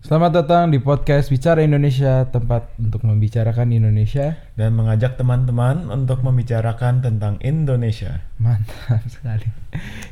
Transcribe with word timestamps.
Selamat 0.00 0.32
datang 0.32 0.72
di 0.72 0.80
podcast 0.80 1.28
Bicara 1.28 1.60
Indonesia, 1.60 2.24
tempat 2.32 2.72
untuk 2.80 3.04
membicarakan 3.04 3.68
Indonesia. 3.68 4.32
dan 4.56 4.72
mengajak 4.72 5.20
teman-teman 5.20 5.92
untuk 5.92 6.24
membicarakan 6.24 7.04
tentang 7.04 7.36
Indonesia. 7.44 8.24
Mantap 8.40 9.04
sekali. 9.12 9.44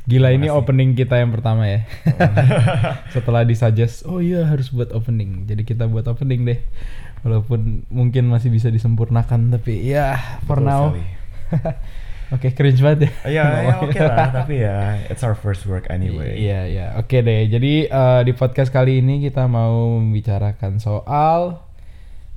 Gila 0.05 0.37
ini 0.37 0.53
opening 0.53 0.93
kita 0.93 1.17
yang 1.17 1.33
pertama 1.33 1.65
ya. 1.65 1.89
Setelah 3.17 3.49
disuggest, 3.49 4.05
oh 4.05 4.21
iya 4.21 4.45
harus 4.45 4.69
buat 4.77 4.93
opening. 4.93 5.49
Jadi 5.49 5.65
kita 5.65 5.89
buat 5.89 6.05
opening 6.05 6.45
deh. 6.45 6.61
Walaupun 7.25 7.89
mungkin 7.89 8.29
masih 8.29 8.53
bisa 8.53 8.69
disempurnakan 8.69 9.57
tapi 9.57 9.89
ya 9.89 10.21
for 10.45 10.61
Betul 10.61 10.69
now. 10.69 10.85
Oke, 12.29 12.53
cringe 12.53 12.85
banget 12.85 13.09
ya. 13.09 13.13
Ya, 13.25 13.47
ya 13.69 13.75
oke 13.81 13.99
lah, 13.99 14.29
tapi 14.29 14.61
ya 14.61 15.01
it's 15.09 15.25
our 15.25 15.33
first 15.33 15.65
work 15.65 15.89
anyway. 15.89 16.37
Iya, 16.37 16.61
iya. 16.69 16.87
Oke 17.01 17.25
deh. 17.25 17.49
Jadi 17.49 17.89
eh, 17.89 18.21
di 18.23 18.33
podcast 18.33 18.69
kali 18.69 19.01
ini 19.01 19.25
kita 19.25 19.49
mau 19.49 19.97
membicarakan 19.97 20.77
soal 20.77 21.65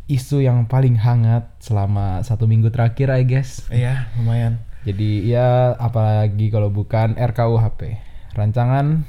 isu 0.08 0.44
yang 0.44 0.64
paling 0.66 0.96
hangat 0.96 1.52
selama 1.60 2.24
satu 2.24 2.48
minggu 2.48 2.72
terakhir, 2.72 3.12
I 3.12 3.24
guess. 3.28 3.68
Iya, 3.68 4.08
lumayan. 4.16 4.64
Jadi 4.82 5.28
ya 5.28 5.76
apalagi 5.76 6.48
kalau 6.50 6.72
bukan 6.72 7.14
RKUHP, 7.14 8.00
rancangan 8.34 9.04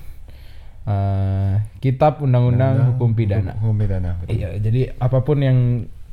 eh, 0.83 1.53
Kitab 1.79 2.19
Undang-Undang 2.21 2.95
Hukum 2.95 3.15
Pidana. 3.15 3.55
Hukum 3.57 3.79
pidana. 3.79 4.19
betul. 4.19 4.35
Iya, 4.35 4.59
jadi 4.59 4.99
apa 4.99 5.23
pun 5.23 5.39
yang 5.41 5.59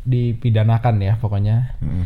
dipidanakan 0.06 0.96
ya 1.04 1.14
pokoknya 1.18 1.76
Mm-mm. 1.82 2.06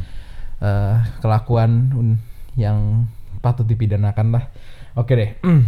eh, 0.60 0.96
kelakuan 1.20 1.92
un- 1.94 2.20
yang 2.60 3.10
patut 3.42 3.68
dipidanakan 3.68 4.40
lah. 4.40 4.44
Oke 4.96 5.14
deh. 5.18 5.32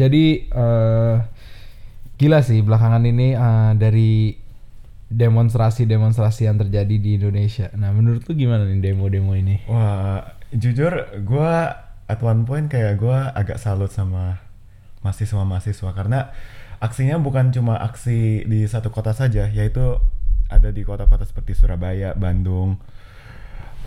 Jadi 0.00 0.48
eh, 0.48 1.16
gila 2.18 2.40
sih 2.44 2.60
belakangan 2.60 3.02
ini 3.04 3.34
eh, 3.34 3.72
dari 3.76 4.10
demonstrasi-demonstrasi 5.08 6.44
yang 6.44 6.60
terjadi 6.60 6.96
di 7.00 7.16
Indonesia. 7.16 7.72
Nah, 7.72 7.96
menurut 7.96 8.28
lu 8.28 8.32
gimana 8.36 8.68
nih 8.68 8.92
demo-demo 8.92 9.32
ini? 9.32 9.64
Wah, 9.64 10.36
jujur 10.52 10.92
gue 11.24 11.54
at 12.08 12.20
one 12.20 12.44
point 12.44 12.68
kayak 12.68 13.00
gue 13.00 13.18
agak 13.32 13.56
salut 13.56 13.88
sama 13.88 14.36
mahasiswa-mahasiswa 15.00 15.90
karena 15.96 16.32
aksinya 16.84 17.16
bukan 17.16 17.56
cuma 17.56 17.80
aksi 17.80 18.44
di 18.44 18.68
satu 18.68 18.92
kota 18.92 19.16
saja, 19.16 19.48
yaitu 19.48 19.96
ada 20.52 20.68
di 20.68 20.84
kota-kota 20.84 21.24
seperti 21.24 21.56
Surabaya, 21.56 22.12
Bandung. 22.12 22.76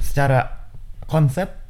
Secara 0.02 0.70
konsep 1.06 1.61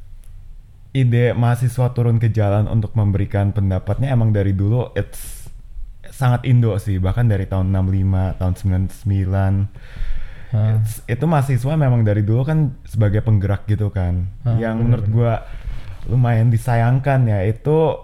ide 0.92 1.31
mahasiswa 1.31 1.95
turun 1.95 2.20
ke 2.20 2.28
jalan 2.31 2.67
untuk 2.67 2.95
memberikan 3.00 3.56
pendapatnya 3.56 4.11
emang 4.11 4.36
dari 4.36 4.52
dulu 4.52 4.92
it's 4.95 5.48
sangat 6.11 6.44
Indo 6.45 6.75
sih, 6.78 7.00
bahkan 7.00 7.25
dari 7.25 7.48
tahun 7.48 7.72
65, 7.72 8.36
tahun 8.38 8.53
99 8.59 9.72
Hah. 10.52 10.83
It's- 10.83 11.00
itu 11.08 11.23
mahasiswa 11.23 11.73
memang 11.80 12.03
dari 12.03 12.28
dulu 12.28 12.44
kan 12.44 12.75
sebagai 12.83 13.23
penggerak 13.23 13.64
gitu 13.72 13.88
kan. 13.88 14.28
Yang 14.59 14.75
menurut 14.83 15.08
gua 15.08 15.33
lumayan 16.11 16.52
disayangkan 16.52 17.23
ya. 17.23 17.39
Itu 17.48 18.03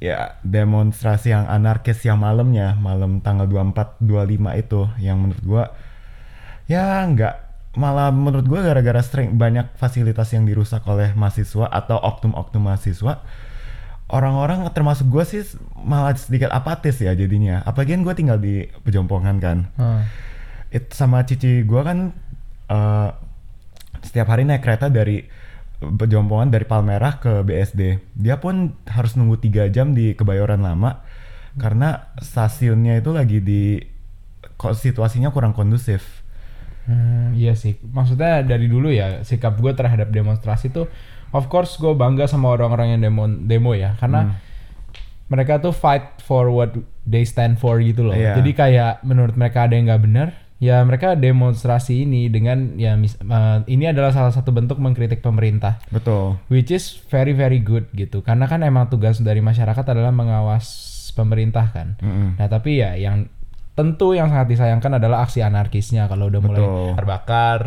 ya 0.00 0.40
demonstrasi 0.40 1.36
yang 1.36 1.44
anarkis 1.44 2.00
yang 2.08 2.24
malamnya, 2.24 2.72
malam 2.80 3.20
tanggal 3.20 3.44
24 3.44 4.00
25 4.00 4.56
itu. 4.56 4.88
Yang 4.96 5.16
menurut 5.20 5.44
gua 5.44 5.64
ya 6.64 7.04
nggak 7.04 7.43
malah 7.74 8.14
menurut 8.14 8.46
gua 8.46 8.62
gara-gara 8.62 9.02
sering 9.02 9.34
banyak 9.34 9.74
fasilitas 9.78 10.30
yang 10.34 10.46
dirusak 10.46 10.82
oleh 10.86 11.10
mahasiswa 11.14 11.66
atau 11.70 11.98
oknum-oknum 11.98 12.70
mahasiswa 12.70 13.22
orang-orang 14.08 14.66
termasuk 14.70 15.10
gua 15.10 15.26
sih 15.26 15.42
malah 15.78 16.14
sedikit 16.14 16.54
apatis 16.54 17.02
ya 17.02 17.14
jadinya 17.18 17.62
apalagi 17.66 17.98
kan 17.98 18.02
gue 18.06 18.14
tinggal 18.14 18.38
di 18.38 18.68
pejompongan 18.84 19.36
kan 19.42 19.58
Hah. 19.80 20.06
it 20.70 20.92
sama 20.94 21.26
cici 21.26 21.66
gua 21.66 21.82
kan 21.82 21.98
eh, 22.70 23.10
setiap 24.04 24.28
hari 24.28 24.44
naik 24.44 24.62
kereta 24.62 24.92
dari 24.92 25.24
Pejompongan 25.84 26.48
dari 26.48 26.64
Palmerah 26.64 27.20
ke 27.20 27.32
BSD. 27.44 28.00
Dia 28.16 28.40
pun 28.40 28.72
harus 28.88 29.18
nunggu 29.18 29.36
tiga 29.42 29.68
jam 29.68 29.92
di 29.92 30.16
Kebayoran 30.16 30.64
Lama 30.64 31.04
karena 31.60 32.14
stasiunnya 32.18 32.98
itu 32.98 33.10
lagi 33.12 33.38
di 33.44 33.78
kok 34.56 34.78
situasinya 34.78 35.28
kurang 35.34 35.52
kondusif. 35.52 36.23
Hmm, 36.84 37.32
iya 37.32 37.56
sih. 37.56 37.80
Maksudnya 37.80 38.44
dari 38.44 38.68
dulu 38.68 38.92
ya 38.92 39.24
sikap 39.24 39.56
gue 39.56 39.72
terhadap 39.72 40.12
demonstrasi 40.12 40.68
tuh, 40.68 40.86
of 41.32 41.48
course 41.48 41.76
gue 41.76 41.92
bangga 41.92 42.28
sama 42.28 42.52
orang-orang 42.52 42.96
yang 42.96 43.00
demo 43.00 43.24
demo 43.26 43.72
ya, 43.72 43.96
karena 43.96 44.28
Hmm. 44.28 44.36
mereka 45.32 45.56
tuh 45.56 45.72
fight 45.72 46.20
for 46.20 46.52
what 46.52 46.76
they 47.08 47.24
stand 47.24 47.56
for 47.56 47.80
gitu 47.80 48.04
loh. 48.04 48.12
Iya. 48.12 48.36
Jadi 48.36 48.52
kayak 48.52 49.00
menurut 49.02 49.32
mereka 49.34 49.64
ada 49.64 49.72
yang 49.76 49.88
nggak 49.88 50.04
benar, 50.04 50.28
ya 50.60 50.84
mereka 50.84 51.16
demonstrasi 51.16 52.04
ini 52.04 52.28
dengan 52.28 52.76
ya 52.76 52.96
mis- 53.00 53.16
eh, 53.16 53.58
ini 53.66 53.88
adalah 53.88 54.12
salah 54.12 54.32
satu 54.32 54.52
bentuk 54.52 54.76
mengkritik 54.76 55.24
pemerintah, 55.24 55.80
Betul. 55.88 56.36
which 56.52 56.68
is 56.68 57.00
very 57.08 57.32
very 57.32 57.60
good 57.60 57.88
gitu. 57.96 58.20
Karena 58.20 58.44
kan 58.44 58.60
emang 58.60 58.92
tugas 58.92 59.20
dari 59.24 59.40
masyarakat 59.40 59.84
adalah 59.88 60.12
mengawas 60.12 60.92
pemerintah 61.16 61.72
kan. 61.72 61.96
Mm-mm. 62.04 62.36
Nah 62.36 62.48
tapi 62.48 62.84
ya 62.84 62.92
yang 62.98 63.28
tentu 63.74 64.14
yang 64.14 64.30
sangat 64.30 64.48
disayangkan 64.48 64.96
adalah 64.96 65.22
aksi 65.22 65.42
anarkisnya 65.42 66.06
kalau 66.06 66.30
udah 66.30 66.40
mulai 66.40 66.62
Betul. 66.62 66.94
terbakar, 66.94 67.60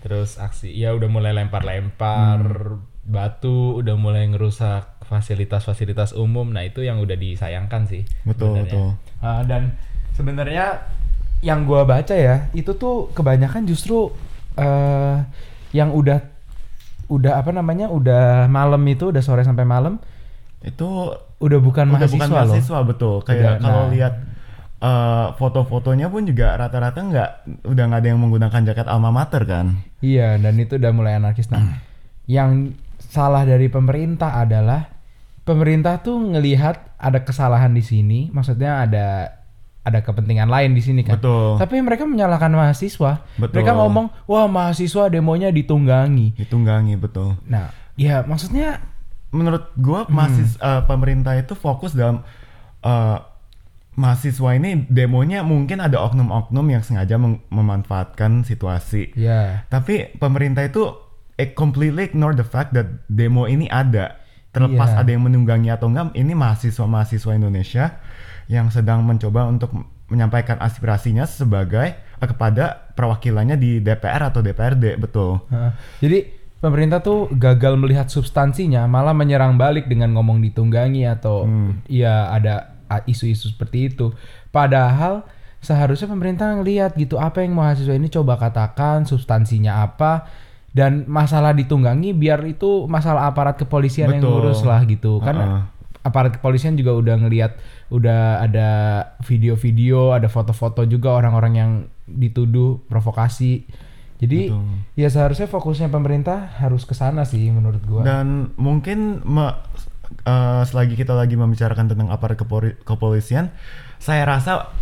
terus 0.00 0.36
aksi 0.36 0.72
ya 0.72 0.92
udah 0.92 1.08
mulai 1.08 1.32
lempar-lempar 1.32 2.40
Hmm. 2.42 2.80
batu, 3.02 3.78
udah 3.78 3.94
mulai 3.94 4.24
ngerusak 4.26 5.04
fasilitas-fasilitas 5.04 6.14
umum. 6.14 6.48
Nah 6.48 6.62
itu 6.62 6.80
yang 6.80 6.98
udah 6.98 7.14
disayangkan 7.14 7.84
sih. 7.84 8.06
Betul, 8.22 8.56
sebenarnya. 8.56 8.72
betul. 8.72 8.88
Ah, 9.20 9.42
dan 9.44 9.76
sebenarnya 10.12 10.66
yang 11.40 11.66
gua 11.66 11.82
baca 11.82 12.14
ya 12.14 12.46
itu 12.52 12.72
tuh 12.72 13.10
kebanyakan 13.12 13.66
justru 13.66 14.14
eh 14.54 15.16
yang 15.72 15.90
udah 15.90 16.22
udah 17.08 17.32
apa 17.36 17.50
namanya 17.50 17.88
udah 17.88 18.46
malam 18.46 18.80
itu 18.86 19.10
udah 19.10 19.20
sore 19.20 19.42
sampai 19.42 19.66
malam 19.66 19.98
Itu 20.62 21.12
udah 21.42 21.58
bukan 21.58 21.90
udah 21.90 21.98
mahasiswa 21.98 22.14
bukan 22.14 22.28
loh. 22.30 22.36
mahasiswa 22.46 22.78
betul. 22.86 23.14
Udah, 23.18 23.26
Kayak 23.26 23.54
kalau 23.58 23.82
nah. 23.82 23.90
lihat 23.90 24.14
eh, 24.82 25.26
foto-fotonya 25.38 26.10
pun 26.10 26.26
juga 26.26 26.58
rata-rata 26.58 26.98
nggak 26.98 27.30
udah 27.70 27.84
nggak 27.86 28.00
ada 28.02 28.08
yang 28.10 28.20
menggunakan 28.20 28.60
jaket 28.66 28.86
alma 28.90 29.14
mater 29.14 29.46
kan. 29.46 29.78
Iya, 30.02 30.42
dan 30.42 30.58
itu 30.58 30.74
udah 30.74 30.90
mulai 30.90 31.14
anarkis. 31.14 31.46
Nah, 31.48 31.78
yang 32.26 32.74
salah 32.98 33.46
dari 33.46 33.70
pemerintah 33.70 34.42
adalah 34.42 34.90
pemerintah 35.42 36.02
tuh 36.02 36.18
ngelihat 36.18 36.98
ada 36.98 37.22
kesalahan 37.22 37.70
di 37.70 37.82
sini, 37.82 38.20
maksudnya 38.34 38.82
ada 38.82 39.06
ada 39.82 39.98
kepentingan 39.98 40.46
lain 40.46 40.78
di 40.78 40.82
sini 40.82 41.02
kan. 41.02 41.18
Betul. 41.18 41.58
Tapi 41.58 41.82
mereka 41.82 42.06
menyalahkan 42.06 42.54
mahasiswa. 42.54 43.26
Betul. 43.34 43.54
Mereka 43.62 43.72
ngomong, 43.74 44.06
"Wah, 44.30 44.46
mahasiswa 44.46 45.10
demonya 45.10 45.50
ditunggangi." 45.50 46.38
Ditunggangi 46.38 46.94
betul. 46.94 47.34
Nah, 47.50 47.74
ya 47.98 48.22
maksudnya 48.22 48.78
menurut 49.34 49.74
gua 49.74 50.06
Hmm. 50.06 50.14
mahasiswa 50.14 50.58
eh, 50.62 50.82
pemerintah 50.86 51.34
itu 51.34 51.54
fokus 51.54 51.94
dalam 51.94 52.22
eh, 52.82 53.18
mahasiswa 53.94 54.50
ini 54.52 54.86
demonya 54.86 55.42
mungkin 55.42 55.78
ada 55.78 56.00
oknum-oknum 56.00 56.64
yang 56.66 56.80
sengaja 56.80 57.16
mem- 57.16 57.44
memanfaatkan 57.46 58.40
situasi. 58.42 59.12
ya 59.14 59.64
Tapi 59.66 60.16
pemerintah 60.16 60.62
itu 60.62 60.96
eh, 61.34 61.50
completely 61.50 62.06
ignore 62.06 62.32
the 62.32 62.42
fact 62.42 62.72
that 62.72 62.88
demo 63.06 63.44
ini 63.44 63.66
ada. 63.66 64.16
Terlepas 64.48 64.90
Iya. 64.90 64.98
ada 64.98 65.10
yang 65.10 65.24
menunggangi 65.24 65.68
atau 65.68 65.88
enggak, 65.88 66.12
ini 66.12 66.32
mahasiswa-mahasiswa 66.32 67.32
Indonesia 67.32 67.84
yang 68.46 68.68
sedang 68.68 69.00
mencoba 69.00 69.44
untuk 69.46 69.72
menyampaikan 70.06 70.56
aspirasinya 70.58 71.24
sebagai 71.24 71.96
eh, 71.96 72.26
kepada 72.26 72.92
perwakilannya 72.92 73.56
di 73.56 73.80
DPR 73.80 74.28
atau 74.28 74.40
DPRD, 74.40 74.96
betul. 74.98 75.40
Heeh. 75.48 75.72
Jadi 76.00 76.18
pemerintah 76.58 77.00
tuh 77.00 77.32
gagal 77.32 77.74
melihat 77.74 78.06
substansinya, 78.06 78.84
malah 78.84 79.12
menyerang 79.12 79.56
balik 79.56 79.84
dengan 79.84 80.12
ngomong 80.12 80.40
ditunggangi 80.42 81.08
atau 81.08 81.44
Hmm. 81.44 81.80
ya 81.86 82.28
ada 82.28 82.71
isu-isu 83.08 83.48
seperti 83.48 83.88
itu. 83.88 84.12
Padahal 84.52 85.24
seharusnya 85.62 86.10
pemerintah 86.10 86.52
ngelihat 86.58 86.98
gitu 86.98 87.16
apa 87.16 87.40
yang 87.40 87.54
mahasiswa 87.56 87.94
ini 87.94 88.10
coba 88.10 88.36
katakan, 88.36 89.06
substansinya 89.08 89.86
apa 89.86 90.26
dan 90.72 91.04
masalah 91.06 91.52
ditunggangi 91.52 92.16
biar 92.16 92.42
itu 92.48 92.88
masalah 92.88 93.28
aparat 93.28 93.60
kepolisian 93.60 94.08
yang 94.12 94.24
Betul. 94.24 94.32
ngurus 94.32 94.60
lah 94.66 94.82
gitu. 94.88 95.22
Kan 95.22 95.36
Heeh. 95.38 95.62
aparat 96.02 96.34
kepolisian 96.36 96.74
juga 96.74 96.96
udah 96.98 97.14
ngelihat 97.22 97.52
udah 97.92 98.42
ada 98.42 98.68
video-video, 99.22 100.16
ada 100.16 100.26
foto-foto 100.26 100.82
juga 100.88 101.14
orang-orang 101.14 101.52
yang 101.54 101.70
dituduh 102.08 102.82
provokasi. 102.90 103.68
Jadi 104.18 104.50
Betul. 104.50 104.64
ya 104.98 105.08
seharusnya 105.12 105.46
fokusnya 105.46 105.92
pemerintah 105.92 106.58
harus 106.58 106.88
ke 106.88 106.94
sana 106.96 107.22
sih 107.22 107.52
menurut 107.52 107.82
gua. 107.86 108.02
Dan 108.02 108.50
mungkin 108.58 109.22
me- 109.22 109.58
eh, 110.20 110.62
selagi 110.66 110.94
kita 110.94 111.16
lagi 111.16 111.34
membicarakan 111.34 111.92
tentang 111.92 112.08
aparat 112.12 112.38
kepolisian, 112.84 113.52
saya 113.96 114.22
rasa 114.28 114.72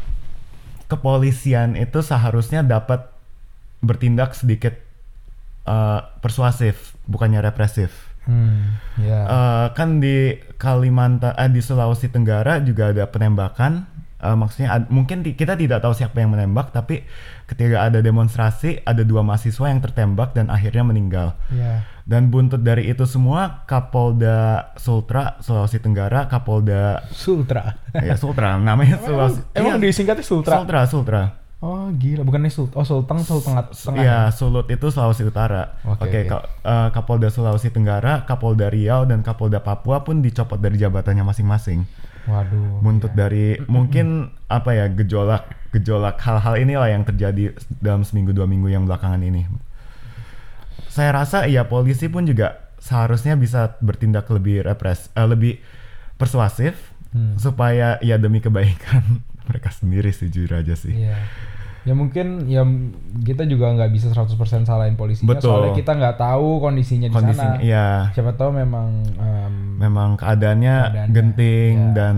kepolisian 0.91 1.79
itu 1.79 2.03
seharusnya 2.03 2.67
dapat 2.67 3.07
bertindak 3.81 4.35
sedikit 4.35 4.75
eh, 5.69 6.01
persuasif, 6.23 6.99
bukannya 7.07 7.41
represif. 7.45 8.11
Hmm, 8.29 8.77
ya. 9.01 9.21
Eh, 9.25 9.67
kan 9.73 9.99
di 9.99 10.37
Kalimantan, 10.61 11.33
eh, 11.35 11.51
di 11.51 11.65
Sulawesi 11.65 12.13
Tenggara 12.13 12.61
juga 12.61 12.93
ada 12.93 13.09
penembakan 13.09 14.00
Eh, 14.23 14.35
maksudnya 14.35 14.69
ad- 14.71 14.89
mungkin 14.89 15.21
ti- 15.21 15.33
kita 15.33 15.55
tidak 15.55 15.81
tahu 15.81 15.91
siapa 15.91 16.17
yang 16.17 16.31
menembak, 16.31 16.71
tapi 16.71 17.03
ketika 17.45 17.83
ada 17.83 17.99
demonstrasi 17.99 18.81
ada 18.81 19.01
dua 19.01 19.21
mahasiswa 19.21 19.67
yang 19.67 19.81
tertembak 19.81 20.33
dan 20.33 20.47
akhirnya 20.47 20.83
meninggal. 20.83 21.35
Ya. 21.49 21.89
Dan 22.03 22.29
buntut 22.29 22.61
dari 22.61 22.87
itu 22.87 23.05
semua, 23.05 23.65
Kapolda 23.65 24.71
Sultra 24.75 25.39
Sulawesi 25.39 25.79
Tenggara, 25.79 26.27
Kapolda 26.27 27.07
Sultra. 27.09 27.79
ya 27.95 28.15
Sultra 28.15 28.57
namanya 28.57 28.97
emang 28.97 29.07
Sulawesi. 29.07 29.41
emang 29.53 29.77
Iya, 29.77 29.85
disingkatnya 29.85 30.23
Sultra. 30.23 30.55
Sultra, 30.57 30.81
Sultra. 30.85 31.23
Oh 31.59 31.93
gila, 31.93 32.25
bukannya 32.25 32.49
Sult. 32.49 32.73
Oh 32.73 32.81
Sulteng, 32.81 33.21
Sulteng 33.21 33.53
Tengah. 33.53 33.69
Iya, 33.95 34.19
Sulut 34.31 34.65
itu 34.67 34.89
Sulawesi 34.89 35.23
Utara. 35.23 35.77
Oke, 35.83 36.03
Oke, 36.03 36.19
oke. 36.19 36.21
Ka- 36.27 36.47
eh, 36.63 36.89
Kapolda 36.91 37.29
Sulawesi 37.29 37.69
Tenggara, 37.69 38.25
Kapolda 38.25 38.67
Riau 38.67 39.05
dan 39.05 39.21
Kapolda 39.21 39.61
Papua 39.61 40.01
pun 40.01 40.19
dicopot 40.19 40.57
dari 40.57 40.77
jabatannya 40.77 41.21
masing-masing. 41.23 41.85
Waduh. 42.31 42.79
Buntut 42.81 43.13
iya. 43.13 43.19
dari 43.27 43.47
mungkin 43.67 44.31
apa 44.47 44.71
ya 44.73 44.87
gejolak 44.87 45.51
gejolak 45.75 46.19
hal-hal 46.23 46.55
inilah 46.59 46.89
yang 46.91 47.03
terjadi 47.03 47.55
dalam 47.83 48.07
seminggu 48.07 48.31
dua 48.31 48.47
minggu 48.47 48.71
yang 48.71 48.87
belakangan 48.87 49.23
ini. 49.23 49.47
Saya 50.91 51.15
rasa 51.15 51.47
ya 51.47 51.67
polisi 51.67 52.07
pun 52.11 52.27
juga 52.27 52.71
seharusnya 52.79 53.35
bisa 53.39 53.79
bertindak 53.83 54.27
lebih 54.31 54.63
repres, 54.67 55.11
eh, 55.15 55.27
lebih 55.27 55.59
persuasif 56.17 56.79
Hmm. 57.11 57.35
supaya 57.43 57.99
ya 58.07 58.23
demi 58.23 58.39
kebaikan 58.39 59.03
mereka 59.51 59.75
sendiri 59.75 60.15
sih 60.15 60.31
jujur 60.31 60.55
aja 60.55 60.79
sih. 60.79 60.95
Iya. 60.95 61.19
Ya 61.81 61.93
mungkin 61.93 62.45
ya 62.45 62.61
kita 63.23 63.45
juga 63.45 63.73
nggak 63.73 63.89
bisa 63.89 64.09
100% 64.09 64.37
salahin 64.63 64.95
polisinya 64.95 65.33
Betul. 65.33 65.49
soalnya 65.51 65.73
kita 65.73 65.93
nggak 65.95 66.17
tahu 66.19 66.61
kondisinya 66.61 67.09
di 67.09 67.15
Kondisinya 67.15 67.57
sana. 67.57 67.65
ya 67.65 67.87
Siapa 68.13 68.33
tahu 68.35 68.53
memang 68.55 68.89
em, 69.11 69.55
memang 69.77 70.13
keadaannya, 70.15 70.77
Keadaannya, 70.79 71.09
genting 71.11 71.75
ya. 71.75 71.93
dan 71.95 72.17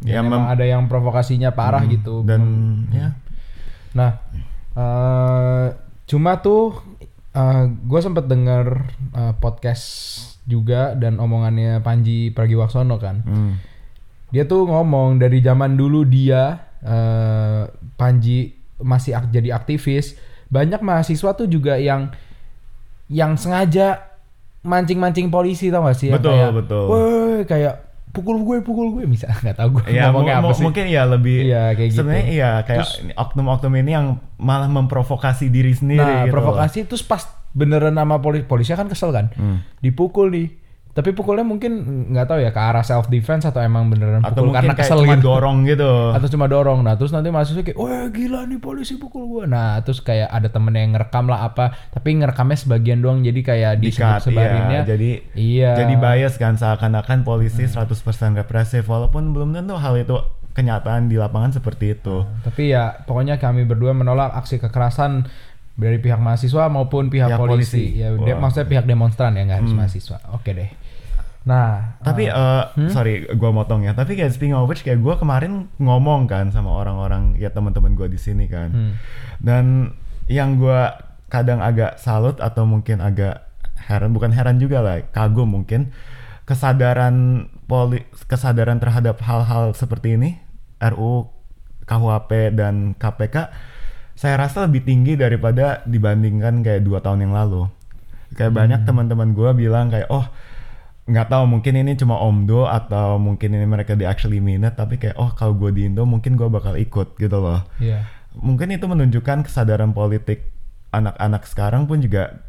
ya, 0.00 0.12
ya 0.12 0.20
memang 0.20 0.42
mem- 0.42 0.52
ada 0.52 0.64
yang 0.64 0.82
provokasinya 0.84 1.50
parah 1.50 1.82
Hmm, 1.82 1.90
gitu. 1.90 2.22
dan 2.22 2.40
Mem- 2.40 2.86
ya 2.92 3.08
Nah, 3.92 4.10
eh 4.72 5.66
cuma 6.04 6.38
tuh 6.38 6.74
gue 7.80 8.00
sempet 8.00 8.24
denger 8.24 8.66
eh, 9.12 9.34
podcast 9.34 9.84
juga 10.44 10.94
dan 10.94 11.18
omongannya 11.18 11.80
Panji 11.80 12.30
Pragiwaksono 12.30 12.94
kan. 12.96 13.22
hmm, 13.22 13.52
Dia 14.30 14.44
tuh 14.44 14.66
ngomong 14.66 15.16
dari 15.16 15.38
zaman 15.40 15.74
dulu 15.74 16.02
dia 16.04 16.62
eh, 16.78 17.66
Panji 17.92 18.62
masih 18.76 19.14
ak- 19.14 19.30
jadi 19.30 19.52
aktivis, 19.52 20.16
banyak 20.46 20.80
mahasiswa 20.80 21.30
tuh 21.32 21.46
juga 21.46 21.76
yang 21.76 22.10
yang 23.06 23.34
sengaja 23.34 24.10
mancing-mancing 24.60 25.28
polisi 25.28 25.68
tau 25.68 25.84
gak 25.84 25.94
sih? 25.94 26.08
Yang 26.08 26.18
Betul, 26.18 26.32
kayak, 26.32 26.50
betul. 26.56 26.84
"Woi, 26.86 27.36
kayak 27.44 27.74
pukul 28.10 28.36
gue, 28.40 28.56
pukul 28.60 28.86
gue, 28.92 29.04
bisa 29.04 29.26
nggak 29.42 29.56
tahu 29.56 29.68
gue 29.76 29.90
ya 29.90 30.08
ngomongnya 30.08 30.38
apa 30.38 30.52
sih? 30.52 30.62
mungkin 30.62 30.86
ya 30.86 31.02
lebih 31.04 31.36
Iya, 31.44 31.74
kayak 31.74 31.88
gitu. 31.90 31.98
sebenarnya 32.00 32.26
iya 32.26 32.50
kayak 32.62 32.86
oknum-oknum 33.12 33.74
ini 33.76 33.90
yang 33.92 34.06
malah 34.36 34.68
memprovokasi 34.68 35.50
diri 35.50 35.74
sendiri 35.74 36.00
Nah, 36.00 36.22
gitu 36.22 36.30
loh. 36.30 36.34
provokasi 36.40 36.86
terus 36.86 37.02
pas 37.02 37.22
beneran 37.50 37.92
sama 37.92 38.18
polisi, 38.18 38.44
polisi 38.44 38.70
kan 38.70 38.86
kesel 38.86 39.10
kan? 39.10 39.30
Hmm. 39.32 39.62
Dipukul 39.78 40.30
nih. 40.30 40.48
Tapi 40.94 41.10
pukulnya 41.10 41.42
mungkin 41.42 41.72
nggak 42.08 42.22
tahu 42.24 42.38
ya 42.38 42.48
ke 42.48 42.60
arah 42.60 42.80
self 42.80 43.10
defense 43.10 43.42
atau 43.42 43.58
emang 43.58 43.90
beneran 43.90 44.22
atau 44.22 44.46
pukul 44.46 44.54
karena 44.54 44.78
kesel 44.78 45.02
cuma 45.02 45.18
gitu. 45.18 45.26
dorong 45.26 45.66
gitu 45.66 45.90
Atau 46.14 46.28
cuma 46.30 46.46
dorong. 46.46 46.80
Nah, 46.80 46.94
terus 46.94 47.10
nanti 47.10 47.28
mahasiswa 47.28 47.60
kayak, 47.60 47.74
"Wah, 47.74 48.06
gila 48.08 48.46
nih 48.46 48.56
polisi 48.56 48.94
pukul 48.94 49.26
gua." 49.26 49.42
Nah, 49.44 49.82
terus 49.82 49.98
kayak 49.98 50.30
ada 50.30 50.46
temen 50.46 50.70
yang 50.70 50.94
ngerekam 50.94 51.26
lah 51.26 51.42
apa, 51.44 51.74
tapi 51.90 52.14
ngerekamnya 52.14 52.54
sebagian 52.56 53.02
doang 53.02 53.20
jadi 53.20 53.40
kayak 53.42 53.72
di 53.76 53.90
Di-cut, 53.90 54.22
sebarinnya. 54.24 54.80
iya. 54.80 54.82
jadi 54.86 55.10
Iya. 55.34 55.72
jadi 55.76 55.94
bias 55.96 56.34
kan 56.36 56.54
seakan-akan 56.54 57.22
polisi 57.22 57.66
100% 57.66 57.90
represif 58.36 58.86
walaupun 58.86 59.34
belum 59.34 59.50
tentu 59.50 59.74
hal 59.74 59.98
itu 59.98 60.14
kenyataan 60.54 61.10
di 61.10 61.18
lapangan 61.18 61.50
seperti 61.50 61.92
itu 61.92 62.22
Tapi 62.40 62.70
ya 62.70 63.02
pokoknya 63.02 63.42
kami 63.42 63.66
berdua 63.66 63.90
menolak 63.90 64.30
aksi 64.36 64.62
kekerasan 64.62 65.26
dari 65.74 65.98
pihak 65.98 66.22
mahasiswa 66.22 66.70
maupun 66.70 67.10
pihak, 67.10 67.26
Pihak 67.26 67.40
polisi. 67.42 67.98
polisi. 67.98 67.98
Ya, 67.98 68.14
Wah. 68.14 68.38
maksudnya 68.38 68.70
pihak 68.70 68.86
demonstran 68.86 69.34
ya 69.34 69.42
nggak 69.42 69.58
harus 69.58 69.74
mahasiswa. 69.74 70.22
Oke 70.30 70.54
deh. 70.54 70.70
Nah, 71.44 72.00
Tapi 72.00 72.32
eh, 72.32 72.64
sorry, 72.88 73.28
gua 73.36 73.52
motong 73.52 73.84
ya. 73.84 73.92
Tapi 73.92 74.16
kayak 74.16 74.32
speaking 74.32 74.56
of 74.56 74.64
which, 74.64 74.80
kayak 74.80 75.04
gua 75.04 75.20
kemarin 75.20 75.68
ngomong 75.76 76.24
kan 76.24 76.48
sama 76.48 76.72
orang-orang 76.72 77.36
ya 77.36 77.52
teman-teman 77.52 77.92
gua 77.92 78.08
di 78.08 78.16
sini 78.16 78.48
kan. 78.48 78.72
Hmm. 78.72 78.92
Dan 79.44 79.64
yang 80.24 80.56
gua 80.56 80.96
kadang 81.28 81.60
agak 81.60 82.00
salut 82.00 82.40
atau 82.40 82.64
mungkin 82.64 83.04
agak 83.04 83.44
heran, 83.76 84.16
bukan 84.16 84.32
heran 84.32 84.56
juga 84.56 84.80
lah, 84.80 85.04
kagum 85.12 85.52
mungkin 85.52 85.92
kesadaran 86.48 87.48
poli, 87.68 88.04
kesadaran 88.24 88.80
terhadap 88.80 89.20
hal-hal 89.20 89.76
seperti 89.76 90.16
ini, 90.16 90.40
RU, 90.80 91.28
KUHP 91.84 92.56
dan 92.56 92.96
KPK, 92.96 93.52
saya 94.16 94.40
rasa 94.40 94.64
lebih 94.64 94.88
tinggi 94.88 95.20
daripada 95.20 95.84
dibandingkan 95.84 96.64
kayak 96.64 96.80
dua 96.80 97.04
tahun 97.04 97.28
yang 97.28 97.36
lalu. 97.36 97.68
Kayak 98.32 98.56
banyak 98.56 98.80
teman-teman 98.88 99.36
gua 99.36 99.52
bilang 99.52 99.92
kayak, 99.92 100.08
oh 100.08 100.24
nggak 101.04 101.28
tahu 101.28 101.44
mungkin 101.44 101.76
ini 101.76 102.00
cuma 102.00 102.16
omdo 102.16 102.64
atau 102.64 103.20
mungkin 103.20 103.52
ini 103.52 103.68
mereka 103.68 103.92
di 103.92 104.08
actually 104.08 104.40
minute 104.40 104.72
tapi 104.72 104.96
kayak 104.96 105.20
oh 105.20 105.36
kalau 105.36 105.52
gue 105.52 105.68
di 105.68 105.84
Indo 105.84 106.08
mungkin 106.08 106.40
gue 106.40 106.48
bakal 106.48 106.80
ikut 106.80 107.20
gitu 107.20 107.38
loh. 107.40 107.64
Iya. 107.76 108.08
mungkin 108.34 108.66
itu 108.74 108.90
menunjukkan 108.90 109.46
kesadaran 109.46 109.94
politik 109.94 110.50
anak-anak 110.90 111.46
sekarang 111.46 111.86
pun 111.86 112.02
juga 112.02 112.42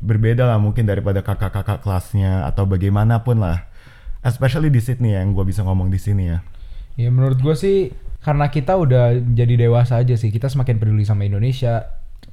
berbeda 0.00 0.48
lah 0.48 0.56
mungkin 0.56 0.88
daripada 0.88 1.20
kakak-kakak 1.20 1.84
kelasnya 1.84 2.48
atau 2.48 2.64
bagaimanapun 2.64 3.40
lah. 3.40 3.68
Especially 4.24 4.72
di 4.72 4.80
Sydney 4.80 5.12
yang 5.12 5.36
gue 5.36 5.44
bisa 5.44 5.60
ngomong 5.60 5.92
di 5.92 6.00
sini 6.00 6.32
ya. 6.32 6.38
Ya 6.96 7.12
menurut 7.12 7.36
gue 7.36 7.52
sih 7.52 7.92
karena 8.24 8.48
kita 8.48 8.80
udah 8.80 9.12
jadi 9.36 9.68
dewasa 9.68 10.00
aja 10.00 10.16
sih 10.16 10.32
kita 10.32 10.48
semakin 10.48 10.80
peduli 10.80 11.04
sama 11.04 11.28
Indonesia 11.28 11.84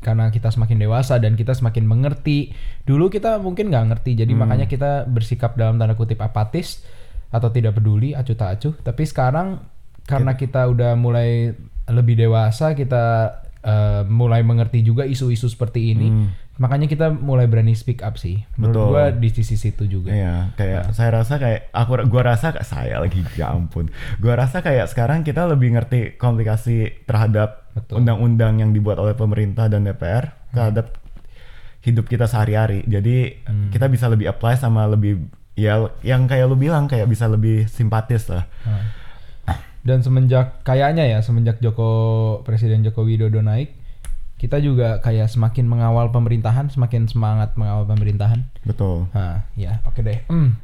karena 0.04 0.28
kita 0.28 0.52
semakin 0.52 0.84
dewasa 0.84 1.18
dan 1.18 1.40
kita 1.40 1.56
semakin 1.56 1.88
mengerti. 1.88 2.52
Dulu 2.84 3.08
kita 3.08 3.40
mungkin 3.40 3.72
nggak 3.72 3.96
ngerti 3.96 4.20
jadi 4.20 4.34
makanya 4.36 4.68
kita 4.68 5.08
bersikap 5.08 5.56
dalam 5.56 5.80
tanda 5.80 5.96
kutip 5.96 6.20
apatis 6.20 6.84
atau 7.32 7.48
tidak 7.50 7.80
peduli 7.80 8.12
acuh 8.12 8.36
tak 8.36 8.60
acuh. 8.60 8.76
Tapi 8.84 9.04
sekarang 9.08 9.64
karena 10.04 10.36
kita 10.36 10.68
udah 10.68 11.00
mulai 11.00 11.56
lebih 11.88 12.16
dewasa 12.20 12.76
kita 12.76 13.04
eh, 13.64 14.04
mulai 14.08 14.44
mengerti 14.44 14.84
juga 14.84 15.08
isu-isu 15.08 15.48
seperti 15.48 15.96
ini 15.96 16.08
Hmm. 16.12 16.28
Makanya 16.62 16.86
kita 16.86 17.10
mulai 17.10 17.50
berani 17.50 17.74
speak 17.74 18.06
up 18.06 18.14
sih 18.14 18.46
menurut 18.62 18.78
Betul. 18.78 18.90
gue 18.94 19.04
di 19.26 19.30
sisi 19.34 19.56
situ 19.58 19.90
juga 19.90 20.14
Iya, 20.14 20.54
kayak 20.54 20.94
saya 20.94 21.10
rasa 21.10 21.42
kayak 21.42 21.74
aku 21.74 22.06
gua 22.06 22.24
rasa 22.30 22.54
kayak 22.54 22.68
saya 22.68 22.96
lagi 23.02 23.26
ya 23.34 23.50
ampun. 23.50 23.90
Gua 24.22 24.38
rasa 24.38 24.62
kayak 24.62 24.86
sekarang 24.94 25.26
kita 25.26 25.50
lebih 25.50 25.74
ngerti 25.74 26.14
komplikasi 26.22 27.06
terhadap 27.10 27.66
undang-undang 27.90 28.62
yang 28.62 28.70
dibuat 28.70 29.02
oleh 29.02 29.18
pemerintah 29.18 29.66
dan 29.66 29.90
DPR 29.90 30.30
terhadap 30.54 30.94
hidup 31.82 32.06
kita 32.06 32.30
sehari-hari. 32.30 32.86
Jadi 32.86 33.44
kita 33.74 33.90
bisa 33.90 34.06
lebih 34.08 34.30
apply 34.30 34.54
sama 34.56 34.86
lebih 34.86 35.26
ya 35.58 35.90
yang 36.06 36.26
kayak 36.30 36.46
lu 36.46 36.58
bilang 36.58 36.86
kayak 36.86 37.10
bisa 37.10 37.26
lebih 37.26 37.66
simpatis 37.66 38.30
lah. 38.30 38.46
Nah. 38.66 38.86
Dan 39.84 40.00
semenjak 40.00 40.64
kayaknya 40.64 41.04
ya 41.12 41.20
semenjak 41.20 41.60
Joko 41.60 42.40
Presiden 42.48 42.88
Joko 42.88 43.04
Widodo 43.04 43.44
naik, 43.44 43.76
kita 44.44 44.60
juga 44.60 45.00
kayak 45.00 45.32
semakin 45.32 45.64
mengawal 45.72 46.12
pemerintahan, 46.12 46.68
semakin 46.68 47.08
semangat 47.08 47.56
mengawal 47.56 47.88
pemerintahan. 47.88 48.44
Betul. 48.68 49.08
Nah, 49.16 49.48
ya 49.56 49.80
oke 49.88 50.04
deh. 50.04 50.20
Hmm. 50.28 50.60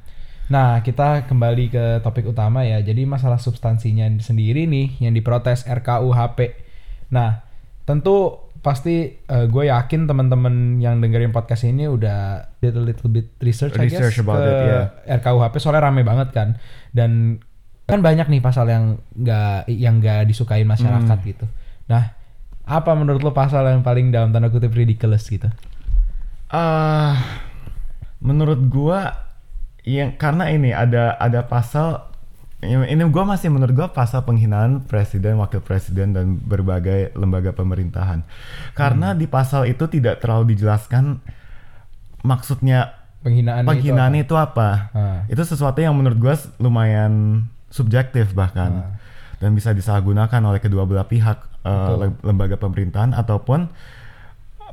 Nah, 0.51 0.83
kita 0.83 1.23
kembali 1.31 1.71
ke 1.71 1.85
topik 2.03 2.27
utama 2.27 2.67
ya. 2.67 2.83
Jadi 2.83 3.07
masalah 3.07 3.39
substansinya 3.39 4.11
sendiri 4.19 4.67
nih 4.67 4.99
yang 4.99 5.15
diprotes 5.15 5.63
RKUHP. 5.63 6.59
Nah, 7.15 7.39
tentu 7.87 8.49
pasti 8.59 9.15
gue 9.29 9.63
yakin 9.71 10.11
teman-teman 10.11 10.83
yang 10.83 10.99
dengerin 10.99 11.31
podcast 11.31 11.63
ini 11.63 11.87
udah 11.87 12.51
did 12.59 12.75
a 12.75 12.83
little 12.83 13.07
bit 13.07 13.31
research, 13.39 13.79
I 13.79 13.87
guess, 13.87 13.95
Research 13.95 14.19
about 14.19 14.43
ke 14.43 14.51
it, 14.51 14.57
yeah. 14.67 14.85
RKUHP 15.23 15.55
soalnya 15.63 15.87
rame 15.87 16.03
banget 16.03 16.35
kan. 16.35 16.59
Dan 16.91 17.39
kan 17.87 18.03
banyak 18.03 18.27
nih 18.27 18.43
pasal 18.43 18.67
yang 18.67 18.99
nggak 19.15 19.71
yang 19.71 20.03
nggak 20.03 20.27
disukain 20.27 20.67
masyarakat 20.67 21.07
Hmm. 21.07 21.29
gitu. 21.29 21.45
Nah, 21.87 22.18
apa 22.69 22.93
menurut 22.93 23.25
lo 23.25 23.33
pasal 23.33 23.65
yang 23.65 23.81
paling 23.81 24.13
dalam 24.13 24.29
tanda 24.29 24.53
kutip 24.53 24.69
ridiculous 24.77 25.25
gitu? 25.25 25.49
ah 26.53 27.17
menurut 28.21 28.61
gua 28.69 29.25
yang 29.85 30.13
karena 30.17 30.53
ini 30.53 30.69
ada 30.69 31.17
ada 31.17 31.45
pasal 31.45 32.09
ini 32.59 32.99
gua 33.07 33.23
masih 33.23 33.47
menurut 33.47 33.71
gua 33.71 33.89
pasal 33.95 34.27
penghinaan 34.27 34.83
presiden, 34.83 35.39
wakil 35.39 35.63
presiden 35.63 36.11
dan 36.11 36.35
berbagai 36.35 37.15
lembaga 37.15 37.55
pemerintahan. 37.55 38.27
Karena 38.75 39.15
di 39.15 39.31
pasal 39.31 39.71
itu 39.71 39.87
tidak 39.87 40.19
terlalu 40.19 40.53
dijelaskan 40.59 41.23
maksudnya 42.27 42.99
Penghinaan, 43.19 43.67
penghinaan 43.67 44.15
itu 44.15 44.31
itu 44.31 44.35
apa. 44.35 44.69
Ah. 44.95 45.19
Itu 45.31 45.43
sesuatu 45.43 45.79
yang 45.79 45.95
menurut 45.95 46.19
gua 46.19 46.35
lumayan 46.59 47.43
subjektif 47.71 48.35
bahkan 48.35 48.95
dan 49.39 49.55
bisa 49.55 49.71
disalahgunakan 49.71 50.39
oleh 50.43 50.59
kedua 50.59 50.83
belah 50.83 51.07
pihak 51.07 51.48
eh, 51.59 51.69
Betul. 51.69 52.15
lembaga 52.21 52.55
pemerintahan 52.55 53.11
ataupun 53.11 53.67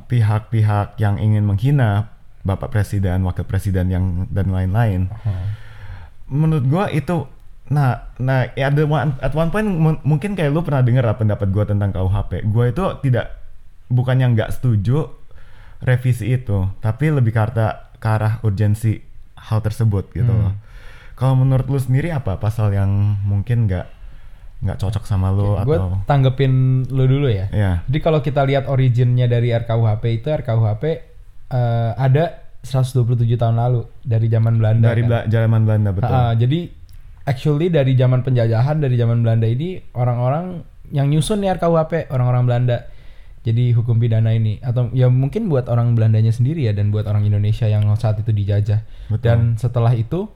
pihak-pihak 0.05 0.95
yang 0.97 1.17
ingin 1.17 1.43
menghina 1.43 2.13
bapak 2.41 2.69
presiden, 2.69 3.23
wakil 3.23 3.43
presiden 3.43 3.87
yang 3.87 4.05
dan 4.29 4.47
lain-lain. 4.47 5.09
apa? 5.09 5.51
Menurut 6.27 6.65
gua 6.65 6.85
itu 6.89 7.27
Nah, 7.67 7.99
nah 8.15 8.47
ya 8.55 8.71
ada 8.71 8.79
one, 8.81 9.19
at 9.19 9.35
one 9.35 9.51
point 9.51 9.67
mu- 9.67 9.99
mungkin 10.01 10.39
kayak 10.39 10.55
lu 10.55 10.63
pernah 10.63 10.79
denger 10.79 11.03
lah 11.03 11.19
pendapat 11.19 11.51
gue 11.51 11.67
tentang 11.67 11.91
KUHP. 11.91 12.47
Gue 12.47 12.71
itu 12.71 12.79
tidak 13.03 13.35
bukannya 13.91 14.31
nggak 14.31 14.55
setuju 14.55 15.11
revisi 15.77 16.31
itu, 16.31 16.71
tapi 16.79 17.11
lebih 17.11 17.35
ke 17.35 17.41
arah, 17.43 17.91
ke 17.91 18.07
arah 18.07 18.39
urgensi 18.39 19.03
hal 19.35 19.59
tersebut 19.59 20.15
gitu 20.15 20.31
Hmm. 20.31 20.41
loh. 20.41 20.53
Kalau 21.13 21.35
menurut 21.35 21.67
lu 21.67 21.75
sendiri 21.75 22.07
apa 22.07 22.39
pasal 22.39 22.71
yang 22.71 22.87
mungkin 23.27 23.67
nggak 23.67 23.83
nggak 24.57 24.77
cocok 24.81 25.03
sama 25.05 25.29
lu 25.29 25.53
Gue 25.61 25.77
atau 25.77 26.01
tanggepin 26.09 26.81
lu 26.89 27.05
dulu 27.05 27.29
ya. 27.29 27.45
ya 27.53 27.85
Jadi 27.85 27.99
kalau 28.01 28.19
kita 28.19 28.41
lihat 28.41 28.65
originnya 28.65 29.29
dari 29.29 29.53
RKUHP 29.53 30.03
itu 30.17 30.27
RKUHP 30.33 30.83
eh, 31.53 31.91
ada 31.93 32.47
127 32.65 33.05
tahun 33.37 33.55
lalu 33.55 33.85
dari 34.03 34.27
zaman 34.27 34.57
Belanda. 34.59 34.91
dari 34.91 35.01
kan. 35.05 35.09
Bela- 35.09 35.27
zaman 35.29 35.61
Belanda 35.63 35.89
betul. 35.93 36.09
Ah, 36.11 36.33
jadi 36.35 36.59
actually 37.23 37.67
dari 37.69 37.93
zaman 37.95 38.25
penjajahan 38.25 38.81
dari 38.81 38.95
zaman 38.97 39.23
Belanda 39.23 39.47
ini 39.47 39.79
orang-orang 39.93 40.63
yang 40.91 41.07
nyusun 41.07 41.43
nih 41.43 41.55
RKUHP 41.55 42.11
orang-orang 42.11 42.43
Belanda. 42.47 42.77
Jadi 43.47 43.71
hukum 43.71 43.95
pidana 43.95 44.35
ini 44.35 44.59
atau 44.59 44.91
ya 44.91 45.07
mungkin 45.07 45.47
buat 45.47 45.71
orang 45.71 45.95
Belandanya 45.95 46.35
sendiri 46.35 46.67
ya 46.67 46.75
dan 46.75 46.91
buat 46.91 47.07
orang 47.07 47.23
Indonesia 47.23 47.63
yang 47.63 47.87
saat 47.95 48.19
itu 48.19 48.35
dijajah. 48.35 48.83
Betul. 49.07 49.23
Dan 49.23 49.39
setelah 49.55 49.95
itu 49.95 50.27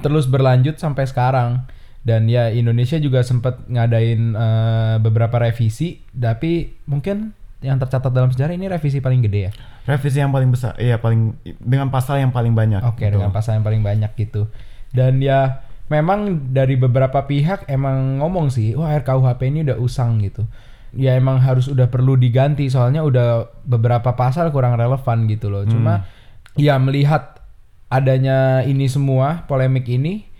terus 0.00 0.24
berlanjut 0.24 0.80
sampai 0.80 1.04
sekarang. 1.04 1.68
Dan 2.06 2.30
ya 2.30 2.54
Indonesia 2.54 3.02
juga 3.02 3.26
sempat 3.26 3.66
ngadain 3.66 4.30
eh, 4.38 4.96
beberapa 5.02 5.42
revisi, 5.42 6.06
tapi 6.14 6.70
mungkin 6.86 7.34
yang 7.66 7.82
tercatat 7.82 8.14
dalam 8.14 8.30
sejarah 8.30 8.54
ini 8.54 8.70
revisi 8.70 9.02
paling 9.02 9.26
gede 9.26 9.50
ya. 9.50 9.52
Revisi 9.90 10.22
yang 10.22 10.30
paling 10.30 10.54
besar, 10.54 10.78
iya 10.78 11.02
paling 11.02 11.34
dengan 11.58 11.90
pasal 11.90 12.22
yang 12.22 12.30
paling 12.30 12.54
banyak. 12.54 12.78
Oke, 12.86 13.10
Betul. 13.10 13.18
dengan 13.18 13.34
pasal 13.34 13.58
yang 13.58 13.66
paling 13.66 13.82
banyak 13.82 14.14
gitu. 14.22 14.46
Dan 14.94 15.18
ya 15.18 15.66
memang 15.90 16.50
dari 16.54 16.78
beberapa 16.78 17.26
pihak 17.26 17.66
emang 17.66 18.22
ngomong 18.22 18.54
sih, 18.54 18.78
wah 18.78 18.94
RKUHP 18.94 19.40
ini 19.50 19.66
udah 19.66 19.78
usang 19.82 20.22
gitu. 20.22 20.46
Ya 20.94 21.18
emang 21.18 21.42
harus 21.42 21.66
udah 21.66 21.90
perlu 21.90 22.14
diganti 22.14 22.70
soalnya 22.70 23.02
udah 23.02 23.50
beberapa 23.66 24.14
pasal 24.14 24.54
kurang 24.54 24.78
relevan 24.78 25.26
gitu 25.26 25.50
loh. 25.50 25.66
Cuma 25.66 26.06
ya 26.54 26.78
melihat 26.78 27.42
adanya 27.90 28.62
ini 28.62 28.86
semua 28.86 29.42
polemik 29.50 29.90
ini 29.90 30.35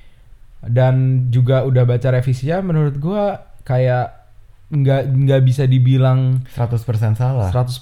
dan 0.62 0.94
juga 1.28 1.62
udah 1.62 1.84
baca 1.84 2.08
revisinya 2.10 2.60
menurut 2.60 2.96
gua 2.96 3.24
kayak 3.62 4.28
nggak 4.66 5.02
nggak 5.06 5.42
bisa 5.42 5.62
dibilang 5.64 6.42
100% 6.48 7.14
salah. 7.14 7.54
100% 7.54 7.78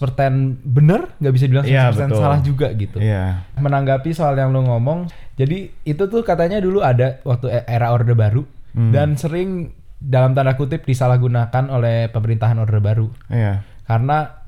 bener, 0.62 1.09
nggak 1.16 1.33
bisa 1.33 1.45
dibilang 1.47 1.64
100% 1.64 1.73
Iya, 1.73 1.85
betul. 1.90 2.21
salah 2.21 2.40
juga 2.40 2.69
gitu 2.73 3.00
Iya. 3.00 3.40
menanggapi 3.57 4.12
soal 4.12 4.37
yang 4.37 4.52
lu 4.52 4.61
ngomong. 4.62 5.09
Jadi 5.35 5.73
itu 5.83 6.02
tuh 6.04 6.21
katanya 6.21 6.61
dulu 6.61 6.81
ada 6.81 7.25
waktu 7.25 7.49
e- 7.50 7.66
era 7.66 7.88
Orde 7.88 8.12
Baru 8.12 8.45
Hmm. 8.76 8.93
dan 8.93 9.16
sering 9.16 9.73
dalam 9.97 10.37
tanda 10.37 10.52
kutip 10.52 10.85
disalahgunakan 10.85 11.73
oleh 11.73 12.12
pemerintahan 12.12 12.59
Orde 12.59 12.78
Baru. 12.78 13.09
Iya. 13.33 13.64
Karena 13.85 14.45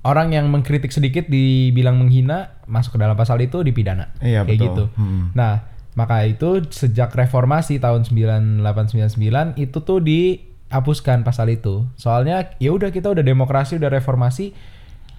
orang 0.00 0.32
yang 0.32 0.48
mengkritik 0.48 0.88
sedikit 0.88 1.26
dibilang 1.26 1.98
menghina 1.98 2.56
masuk 2.64 2.96
ke 2.96 2.98
dalam 2.98 3.12
pasal 3.14 3.36
itu 3.38 3.60
dipidana. 3.60 4.16
Iya, 4.18 4.42
Kayak 4.42 4.48
betul. 4.48 4.64
gitu. 4.64 4.84
Hmm. 4.96 5.28
Nah, 5.34 5.60
maka 5.96 6.28
itu 6.28 6.60
sejak 6.68 7.16
reformasi 7.16 7.80
tahun 7.80 8.04
9899 8.04 9.56
itu 9.56 9.78
tuh 9.80 9.98
dihapuskan 10.04 11.24
pasal 11.24 11.48
itu. 11.48 11.88
Soalnya 11.96 12.52
ya 12.60 12.76
udah 12.76 12.92
kita 12.92 13.16
udah 13.16 13.24
demokrasi, 13.24 13.80
udah 13.80 13.88
reformasi, 13.88 14.52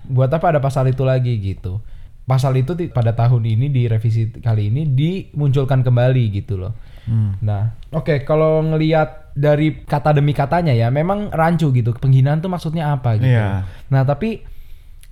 buat 0.05 0.29
apa 0.29 0.53
ada 0.53 0.61
pasal 0.61 0.93
itu 0.93 1.01
lagi 1.01 1.33
gitu. 1.41 1.81
Pasal 2.29 2.61
itu 2.61 2.77
pada 2.93 3.17
tahun 3.17 3.41
ini 3.57 3.73
di 3.73 3.89
revisi 3.89 4.29
kali 4.29 4.69
ini 4.69 4.85
dimunculkan 4.85 5.81
kembali 5.81 6.23
gitu 6.37 6.61
loh. 6.61 6.77
Hmm. 7.09 7.41
Nah, 7.41 7.73
oke 7.89 8.21
kalau 8.27 8.61
ngelihat 8.61 9.33
dari 9.33 9.81
kata 9.81 10.13
demi 10.13 10.37
katanya 10.37 10.77
ya 10.77 10.93
memang 10.93 11.33
rancu 11.33 11.73
gitu. 11.73 11.97
Penghinaan 11.97 12.37
tuh 12.37 12.53
maksudnya 12.53 12.93
apa 12.93 13.17
gitu. 13.17 13.33
Iya. 13.33 13.65
Nah, 13.89 14.05
tapi 14.05 14.45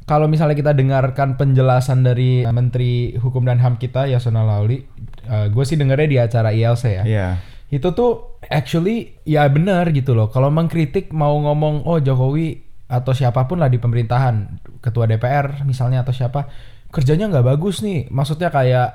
kalau 0.06 0.30
misalnya 0.30 0.54
kita 0.54 0.78
dengarkan 0.78 1.34
penjelasan 1.34 2.06
dari 2.06 2.46
Menteri 2.46 3.18
Hukum 3.18 3.42
dan 3.50 3.58
HAM 3.58 3.82
kita 3.82 4.06
Yasona 4.06 4.46
Lauli, 4.46 4.86
gue 5.26 5.64
sih 5.66 5.78
dengarnya 5.82 6.08
di 6.10 6.18
acara 6.22 6.54
ILC 6.54 6.84
ya. 6.86 7.04
Iya. 7.04 7.28
Itu 7.74 7.98
tuh 7.98 8.38
actually 8.46 9.18
ya 9.26 9.50
benar 9.50 9.90
gitu 9.90 10.14
loh. 10.14 10.30
Kalau 10.30 10.54
mengkritik 10.54 11.10
mau 11.10 11.34
ngomong 11.42 11.90
oh 11.90 11.98
Jokowi 11.98 12.62
atau 12.86 13.18
siapa 13.18 13.50
pun 13.50 13.58
lah 13.58 13.66
di 13.66 13.82
pemerintahan, 13.82 14.62
ketua 14.86 15.10
DPR 15.10 15.66
misalnya 15.66 16.06
atau 16.06 16.14
siapa 16.14 16.54
kerjanya 16.94 17.26
nggak 17.26 17.58
bagus 17.58 17.82
nih. 17.82 18.06
Maksudnya 18.14 18.54
kayak 18.54 18.90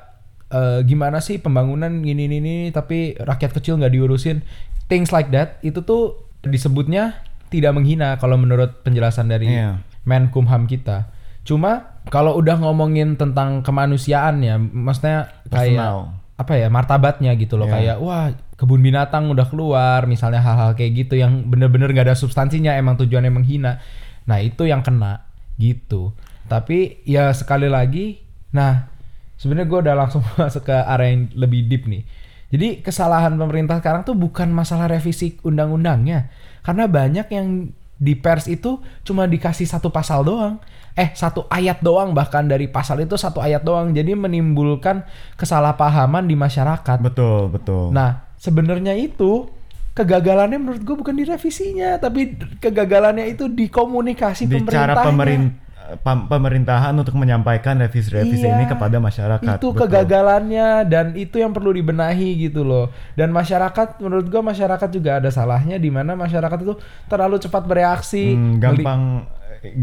eh, 0.47 0.79
gimana 0.87 1.19
sih 1.19 1.43
pembangunan 1.43 1.91
gini 1.99 2.31
ini 2.31 2.71
tapi 2.71 3.19
rakyat 3.19 3.51
kecil 3.51 3.75
nggak 3.83 3.91
diurusin. 3.91 4.47
Things 4.87 5.11
like 5.11 5.27
that 5.35 5.59
itu 5.59 5.83
tuh 5.83 6.23
disebutnya 6.47 7.19
tidak 7.51 7.75
menghina 7.75 8.15
kalau 8.15 8.39
menurut 8.39 8.79
penjelasan 8.87 9.27
dari 9.27 9.51
Iya. 9.51 9.90
Menkumham 10.03 10.65
kita. 10.65 11.09
Cuma 11.41 11.97
kalau 12.09 12.37
udah 12.37 12.57
ngomongin 12.57 13.17
tentang 13.17 13.61
kemanusiaan 13.61 14.41
ya, 14.41 14.57
maksudnya 14.57 15.29
kayak 15.49 15.77
Personal. 15.77 15.97
apa 16.37 16.53
ya 16.57 16.67
martabatnya 16.69 17.31
gitu 17.37 17.53
loh 17.53 17.69
Iya. 17.69 17.73
kayak 17.73 17.97
wah 18.01 18.25
kebun 18.57 18.81
binatang 18.81 19.29
udah 19.29 19.45
keluar 19.45 20.05
misalnya 20.05 20.41
hal-hal 20.41 20.73
kayak 20.73 21.05
gitu 21.05 21.13
yang 21.13 21.45
bener-bener 21.45 21.93
nggak 21.93 22.09
ada 22.09 22.17
substansinya 22.17 22.73
emang 22.73 22.97
tujuannya 22.97 23.29
menghina 23.29 23.77
nah 24.25 24.41
itu 24.41 24.65
yang 24.65 24.81
kena 24.81 25.21
gitu 25.57 26.13
tapi 26.45 27.01
ya 27.05 27.29
sekali 27.33 27.69
lagi 27.69 28.21
nah 28.49 28.89
sebenarnya 29.37 29.69
gue 29.69 29.79
udah 29.85 29.95
langsung 29.97 30.25
masuk 30.41 30.65
ke 30.65 30.73
area 30.73 31.09
yang 31.13 31.29
lebih 31.37 31.69
deep 31.69 31.85
nih 31.85 32.01
jadi 32.49 32.81
kesalahan 32.81 33.37
pemerintah 33.37 33.77
sekarang 33.77 34.01
tuh 34.01 34.17
bukan 34.17 34.49
masalah 34.49 34.89
revisi 34.89 35.37
undang-undangnya 35.41 36.33
karena 36.61 36.89
banyak 36.89 37.27
yang 37.29 37.69
di 38.01 38.17
pers 38.17 38.49
itu 38.49 38.81
cuma 39.05 39.29
dikasih 39.29 39.69
satu 39.69 39.93
pasal 39.93 40.25
doang. 40.25 40.57
Eh 40.97 41.13
satu 41.13 41.45
ayat 41.53 41.85
doang 41.85 42.17
bahkan 42.17 42.41
dari 42.49 42.65
pasal 42.65 43.05
itu 43.05 43.13
satu 43.13 43.37
ayat 43.37 43.61
doang. 43.61 43.93
Jadi 43.93 44.17
menimbulkan 44.17 45.05
kesalahpahaman 45.37 46.25
di 46.25 46.33
masyarakat. 46.33 46.97
Betul, 46.97 47.53
betul. 47.53 47.93
nah 47.93 48.25
sebenarnya 48.41 48.97
itu 48.97 49.45
kegagalannya 49.93 50.57
menurut 50.57 50.81
gue 50.81 50.95
bukan 50.97 51.13
di 51.13 51.27
revisinya 51.27 51.99
tapi 51.99 52.39
kegagalannya 52.63 53.27
itu 53.27 53.51
di 53.51 53.67
komunikasi 53.67 54.47
di 54.47 54.63
cara 54.63 54.95
pemerintahnya. 54.95 55.03
pemerin 55.03 55.43
pem- 55.51 55.60
pemerintahan 56.03 56.95
untuk 56.95 57.15
menyampaikan 57.19 57.77
revisi-revisi 57.83 58.47
Iya, 58.47 58.55
ini 58.57 58.65
kepada 58.69 58.97
masyarakat. 58.97 59.57
Itu 59.59 59.75
Betul. 59.75 59.87
kegagalannya 59.87 60.87
dan 60.87 61.13
itu 61.19 61.41
yang 61.41 61.51
perlu 61.51 61.75
dibenahi 61.75 62.47
gitu 62.49 62.63
loh. 62.63 62.89
Dan 63.13 63.35
masyarakat 63.35 63.99
menurut 63.99 64.25
gua 64.31 64.41
masyarakat 64.41 64.89
juga 64.91 65.19
ada 65.19 65.29
salahnya 65.29 65.75
di 65.77 65.89
mana 65.91 66.15
masyarakat 66.15 66.59
itu 66.63 66.73
terlalu 67.11 67.37
cepat 67.41 67.63
bereaksi. 67.67 68.33
Hmm, 68.33 68.57
gampang 68.61 69.01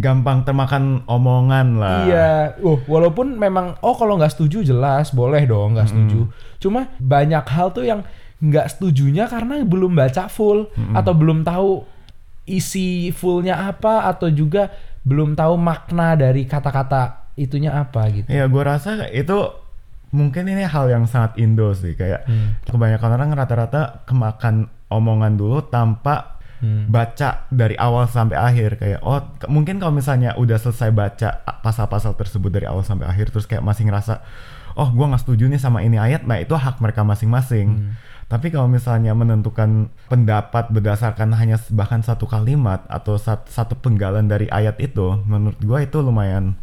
gampang 0.02 0.42
termakan 0.42 1.06
omongan 1.06 1.78
lah. 1.78 2.02
Iya, 2.08 2.30
uh, 2.58 2.78
walaupun 2.90 3.38
memang 3.38 3.78
oh 3.84 3.94
kalau 3.94 4.18
nggak 4.18 4.34
setuju 4.34 4.66
jelas 4.66 5.14
boleh 5.14 5.46
dong 5.46 5.78
nggak 5.78 5.88
setuju. 5.92 6.26
Cuma 6.58 6.90
banyak 6.98 7.44
hal 7.46 7.70
tuh 7.70 7.86
yang 7.86 8.02
nggak 8.38 8.74
setujunya 8.74 9.26
karena 9.26 9.62
belum 9.66 9.98
baca 9.98 10.30
full 10.30 10.70
atau 10.94 11.10
belum 11.10 11.42
tahu 11.42 11.98
isi 12.48 13.12
fullnya 13.12 13.68
apa 13.68 14.08
atau 14.08 14.32
juga 14.32 14.72
belum 15.08 15.32
tahu 15.32 15.56
makna 15.56 16.12
dari 16.14 16.44
kata-kata 16.44 17.32
itunya 17.34 17.72
apa 17.72 18.04
gitu. 18.12 18.28
Iya, 18.28 18.44
gue 18.44 18.62
rasa 18.62 19.08
itu 19.08 19.38
mungkin 20.08 20.44
ini 20.44 20.64
hal 20.64 20.88
yang 20.88 21.04
sangat 21.04 21.36
Indo 21.36 21.72
sih 21.72 21.92
kayak 21.92 22.24
Hmm. 22.24 22.56
kebanyakan 22.64 23.10
orang 23.14 23.30
rata-rata 23.32 24.04
kemakan 24.04 24.68
omongan 24.88 25.36
dulu 25.36 25.64
tanpa 25.64 26.40
Hmm. 26.58 26.90
baca 26.90 27.46
dari 27.48 27.78
awal 27.78 28.10
sampai 28.10 28.34
akhir 28.34 28.82
kayak 28.82 28.98
oh 29.00 29.20
mungkin 29.46 29.78
kalau 29.78 29.94
misalnya 29.94 30.34
udah 30.34 30.58
selesai 30.58 30.90
baca 30.90 31.28
pasal-pasal 31.62 32.18
tersebut 32.18 32.50
dari 32.50 32.66
awal 32.66 32.82
sampai 32.82 33.06
akhir 33.06 33.30
terus 33.30 33.46
kayak 33.46 33.62
masih 33.62 33.86
ngerasa 33.86 34.18
oh 34.74 34.90
gua 34.90 35.06
nggak 35.06 35.22
setuju 35.22 35.46
nih 35.46 35.60
sama 35.60 35.86
ini 35.86 35.96
ayat 35.96 36.26
nah 36.26 36.34
itu 36.34 36.50
hak 36.50 36.82
mereka 36.82 37.06
masing-masing 37.06 37.94
tapi 38.28 38.52
kalau 38.52 38.68
misalnya 38.68 39.16
menentukan 39.16 39.88
pendapat 40.12 40.68
berdasarkan 40.68 41.32
hanya 41.32 41.56
bahkan 41.72 42.04
satu 42.04 42.28
kalimat 42.28 42.84
atau 42.92 43.16
sat- 43.16 43.48
satu 43.48 43.76
penggalan 43.80 44.28
dari 44.28 44.46
ayat 44.52 44.76
itu 44.78 45.20
menurut 45.24 45.58
gua 45.64 45.80
itu 45.84 45.98
lumayan 46.04 46.60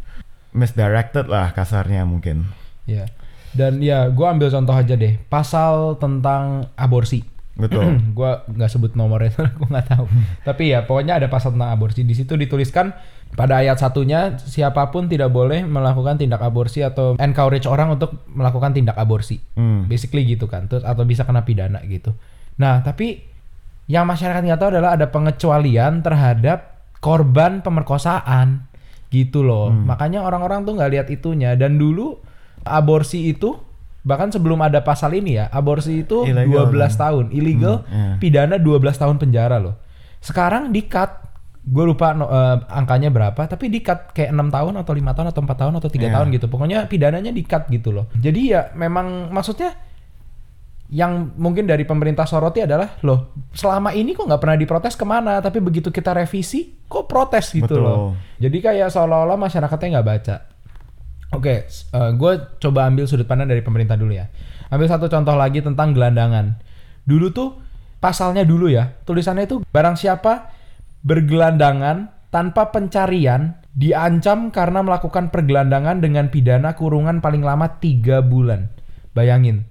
misdirected 0.54 1.26
lah 1.26 1.50
kasarnya 1.52 2.06
mungkin 2.06 2.46
Ya. 2.86 3.10
Dan 3.50 3.82
ya, 3.82 4.06
gue 4.08 4.26
ambil 4.26 4.48
contoh 4.48 4.72
aja 4.72 4.94
deh. 4.94 5.18
Pasal 5.26 5.98
tentang 5.98 6.70
aborsi. 6.78 7.26
Betul 7.56 7.98
gue 8.18 8.30
nggak 8.52 8.70
sebut 8.70 8.92
nomornya, 8.94 9.32
gue 9.58 9.68
nggak 9.68 9.88
tahu. 9.88 10.04
Tapi 10.44 10.76
ya, 10.76 10.84
pokoknya 10.84 11.18
ada 11.18 11.26
pasal 11.32 11.56
tentang 11.56 11.72
aborsi. 11.72 12.04
Di 12.04 12.14
situ 12.14 12.36
dituliskan 12.36 12.92
pada 13.34 13.58
ayat 13.64 13.80
satunya 13.80 14.38
siapa 14.38 14.92
pun 14.94 15.10
tidak 15.10 15.34
boleh 15.34 15.66
melakukan 15.66 16.20
tindak 16.20 16.40
aborsi 16.44 16.84
atau 16.84 17.18
encourage 17.18 17.66
orang 17.66 17.96
untuk 17.96 18.28
melakukan 18.30 18.76
tindak 18.76 18.94
aborsi. 18.94 19.40
Hmm. 19.58 19.88
Basically 19.90 20.22
gitu 20.28 20.46
kan. 20.46 20.70
Terus 20.70 20.86
atau 20.86 21.02
bisa 21.02 21.26
kena 21.26 21.42
pidana 21.42 21.82
gitu. 21.88 22.14
Nah, 22.62 22.80
tapi 22.84 23.24
yang 23.90 24.06
masyarakat 24.06 24.40
nggak 24.44 24.60
tahu 24.60 24.70
adalah 24.78 24.94
ada 24.94 25.10
pengecualian 25.10 26.00
terhadap 26.00 26.76
korban 27.02 27.60
pemerkosaan 27.60 28.70
gitu 29.10 29.42
loh. 29.42 29.70
Makanya 29.70 30.22
orang-orang 30.22 30.66
tuh 30.66 30.74
nggak 30.76 30.90
lihat 30.92 31.06
itunya. 31.10 31.54
Dan 31.54 31.78
dulu 31.80 32.18
aborsi 32.66 33.30
itu 33.30 33.65
bahkan 34.06 34.30
sebelum 34.30 34.62
ada 34.62 34.78
pasal 34.80 35.10
ini 35.12 35.34
ya, 35.34 35.50
aborsi 35.50 36.00
itu 36.00 36.22
Ilegal, 36.22 36.70
12 36.70 36.78
kan? 36.88 36.90
tahun, 37.02 37.24
illegal, 37.30 37.82
Hmm, 37.82 37.90
iya. 37.90 38.10
pidana 38.16 38.54
12 38.56 38.94
tahun 38.94 39.18
penjara 39.18 39.58
loh. 39.58 39.74
Sekarang 40.18 40.70
di-cut 40.70 41.26
gue 41.66 41.82
lupa 41.84 42.14
no- 42.14 42.30
eh, 42.30 42.56
angkanya 42.70 43.10
berapa 43.10 43.42
tapi 43.42 43.66
di-cut 43.66 44.14
kayak 44.14 44.30
enam 44.30 44.46
tahun 44.48 44.78
atau 44.78 44.94
lima 44.94 45.10
tahun 45.10 45.34
atau 45.34 45.42
empat 45.42 45.58
tahun 45.58 45.74
atau 45.76 45.90
tiga 45.90 46.06
Iya. 46.06 46.14
tahun 46.14 46.26
gitu 46.30 46.46
pokoknya 46.46 46.86
pidananya 46.86 47.34
di-cut 47.34 47.66
gitu 47.66 47.90
loh 47.90 48.06
jadi 48.14 48.40
ya 48.46 48.60
memang 48.72 49.28
maksudnya 49.28 49.74
yang 50.86 51.34
mungkin 51.34 51.66
dari 51.66 51.82
pemerintah 51.82 52.22
soroti 52.22 52.62
adalah 52.62 52.94
loh 53.02 53.34
selama 53.50 53.90
ini 53.90 54.14
kok 54.14 54.22
nggak 54.22 54.38
pernah 54.38 54.54
diprotes 54.54 54.94
ke 54.94 55.02
mana 55.02 55.42
tapi 55.42 55.58
begitu 55.58 55.90
kita 55.90 56.14
revisi 56.14 56.78
kok 56.86 57.10
protes 57.10 57.50
gitu 57.50 57.66
Betul. 57.66 57.82
loh 57.82 57.98
jadi 58.38 58.58
kayak 58.62 58.88
seolah-olah 58.88 59.34
masyarakatnya 59.34 59.88
nggak 59.92 60.06
baca 60.06 60.36
oke 61.34 61.54
gue 62.14 62.32
coba 62.60 62.80
ambil 62.86 63.04
sudut 63.08 63.26
pandang 63.26 63.50
dari 63.50 63.64
pemerintah 63.64 63.98
dulu 63.98 64.14
ya 64.14 64.30
ambil 64.70 64.86
satu 64.86 65.06
contoh 65.10 65.34
lagi 65.34 65.62
tentang 65.62 65.94
gelandangan 65.96 66.58
dulu 67.06 67.30
tuh 67.30 67.48
pasalnya 67.98 68.46
dulu 68.46 68.70
ya 68.70 68.98
tulisannya 69.02 69.46
itu 69.46 69.62
barang 69.66 69.96
siapa 69.98 70.54
bergelandangan 71.06 72.14
tanpa 72.30 72.74
pencarian 72.74 73.62
diancam 73.72 74.50
karena 74.50 74.82
melakukan 74.82 75.30
pergelandangan 75.30 76.02
dengan 76.02 76.28
pidana 76.28 76.74
kurungan 76.74 77.22
paling 77.22 77.46
lama 77.46 77.78
tiga 77.78 78.20
bulan 78.20 78.68
bayangin 79.14 79.64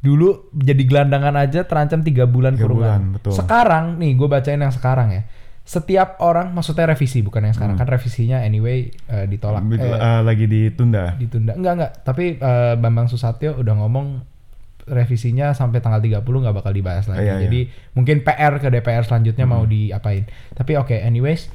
dulu 0.00 0.48
jadi 0.56 0.82
gelandangan 0.88 1.36
aja 1.36 1.68
terancam 1.68 2.00
tiga 2.00 2.24
bulan 2.24 2.56
Tiga 2.56 2.64
kurungan. 2.64 2.80
bulan, 2.80 3.00
betul. 3.20 3.32
Sekarang 3.36 3.84
nih 4.00 4.16
gue 4.16 4.28
bacain 4.32 4.60
yang 4.60 4.72
sekarang 4.72 5.12
ya. 5.12 5.22
Setiap 5.70 6.18
orang 6.18 6.50
maksudnya 6.50 6.90
revisi 6.90 7.22
bukan 7.22 7.46
yang 7.46 7.54
sekarang 7.54 7.78
kan 7.78 7.86
revisinya 7.86 8.42
anyway 8.42 8.90
eh, 9.06 9.30
ditolak 9.30 9.62
Bit- 9.70 9.78
eh, 9.86 9.94
eh, 9.94 10.20
lagi 10.26 10.44
ditunda. 10.50 11.14
ditunda 11.14 11.54
enggak 11.54 11.74
enggak 11.78 11.92
tapi 12.02 12.42
eh, 12.42 12.74
Bambang 12.74 13.06
Susatyo 13.06 13.54
udah 13.54 13.78
ngomong 13.78 14.18
revisinya 14.90 15.54
sampai 15.54 15.78
tanggal 15.78 16.02
30 16.02 16.26
nggak 16.26 16.56
bakal 16.58 16.74
dibahas 16.74 17.06
lagi. 17.06 17.22
Iya, 17.22 17.38
iya. 17.38 17.42
Jadi 17.46 17.60
mungkin 17.94 18.26
PR 18.26 18.58
ke 18.58 18.66
DPR 18.66 19.06
selanjutnya 19.06 19.46
mau 19.46 19.62
diapain. 19.62 20.26
Tapi 20.58 20.74
oke 20.74 20.98
anyways 20.98 21.46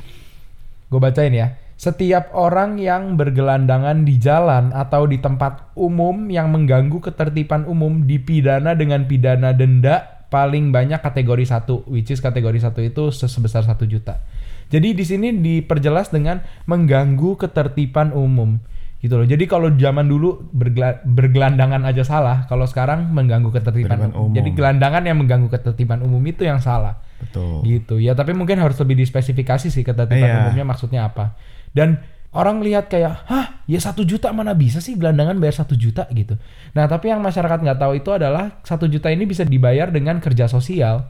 gue 0.87 0.99
bacain 1.03 1.35
ya. 1.35 1.59
Setiap 1.75 2.31
orang 2.31 2.79
yang 2.79 3.19
bergelandangan 3.19 4.07
di 4.07 4.15
jalan 4.15 4.71
atau 4.71 5.03
di 5.11 5.19
tempat 5.19 5.75
umum 5.75 6.31
yang 6.31 6.47
mengganggu 6.55 7.03
ketertiban 7.03 7.67
umum 7.67 8.07
dipidana 8.07 8.79
dengan 8.79 9.03
pidana 9.03 9.51
denda 9.51 10.14
paling 10.27 10.69
banyak 10.69 10.99
kategori 10.99 11.45
1 11.45 11.87
which 11.87 12.09
is 12.09 12.19
kategori 12.19 12.59
1 12.59 12.73
itu 12.81 13.03
sebesar 13.09 13.63
1 13.63 13.75
juta. 13.85 14.21
Jadi 14.67 14.93
di 14.93 15.05
sini 15.05 15.29
diperjelas 15.31 16.09
dengan 16.09 16.41
mengganggu 16.65 17.37
ketertiban 17.37 18.09
umum 18.11 18.57
gitu 18.97 19.21
loh. 19.21 19.27
Jadi 19.27 19.45
kalau 19.45 19.69
zaman 19.71 20.09
dulu 20.09 20.49
bergela- 20.49 20.97
bergelandangan 21.05 21.85
aja 21.85 22.01
salah, 22.01 22.49
kalau 22.49 22.65
sekarang 22.65 23.13
mengganggu 23.13 23.53
ketertiban 23.53 24.09
umum. 24.09 24.33
umum. 24.33 24.33
Jadi 24.33 24.49
gelandangan 24.51 25.05
yang 25.05 25.17
mengganggu 25.21 25.49
ketertiban 25.49 26.01
umum 26.01 26.21
itu 26.25 26.41
yang 26.41 26.57
salah 26.57 26.97
Betul. 27.15 27.63
gitu 27.63 27.95
ya 27.95 28.11
tapi 28.11 28.35
mungkin 28.35 28.59
harus 28.59 28.75
lebih 28.75 28.99
dispesifikasi 28.99 29.71
sih 29.71 29.83
ketertiban 29.85 30.25
Iya. 30.25 30.39
umumnya 30.43 30.65
maksudnya 30.67 31.07
apa 31.07 31.31
dan 31.71 32.03
orang 32.35 32.59
lihat 32.59 32.91
kayak 32.91 33.25
hah 33.31 33.63
ya 33.63 33.79
satu 33.79 34.03
juta 34.03 34.29
mana 34.35 34.51
bisa 34.51 34.83
sih 34.83 34.99
gelandangan 34.99 35.39
bayar 35.39 35.63
satu 35.63 35.79
juta? 35.79 36.03
gitu. 36.11 36.35
Nah 36.75 36.85
tapi 36.91 37.09
yang 37.09 37.23
masyarakat 37.23 37.63
nggak 37.63 37.79
tahu 37.79 37.93
itu 37.97 38.11
adalah 38.11 38.59
satu 38.67 38.91
juta 38.91 39.07
ini 39.07 39.23
bisa 39.23 39.47
dibayar 39.47 39.87
dengan 39.89 40.19
kerja 40.19 40.51
sosial. 40.51 41.07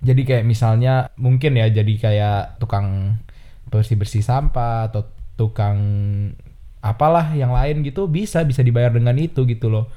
Jadi 0.00 0.22
kayak 0.24 0.44
misalnya 0.46 1.10
mungkin 1.18 1.58
ya 1.58 1.68
jadi 1.68 1.94
kayak 1.98 2.62
tukang 2.62 3.18
bersih 3.68 3.98
bersih 3.98 4.24
sampah 4.24 4.88
atau 4.88 5.04
tukang 5.36 5.78
apalah 6.80 7.36
yang 7.36 7.52
lain 7.52 7.84
gitu 7.84 8.08
bisa 8.08 8.40
bisa 8.46 8.64
dibayar 8.64 8.94
dengan 8.94 9.18
itu 9.18 9.44
gitu 9.44 9.68
loh. 9.68 9.90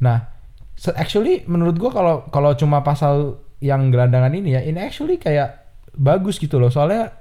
Nah 0.00 0.30
se- 0.78 0.94
actually 0.96 1.44
menurut 1.50 1.76
gua 1.76 1.90
kalau 1.92 2.14
kalau 2.32 2.54
cuma 2.56 2.80
pasal 2.80 3.42
yang 3.60 3.92
gelandangan 3.92 4.32
ini 4.32 4.56
ya 4.56 4.60
ini 4.64 4.78
actually 4.80 5.18
kayak 5.20 5.74
bagus 5.92 6.40
gitu 6.40 6.56
loh. 6.56 6.72
Soalnya 6.72 7.12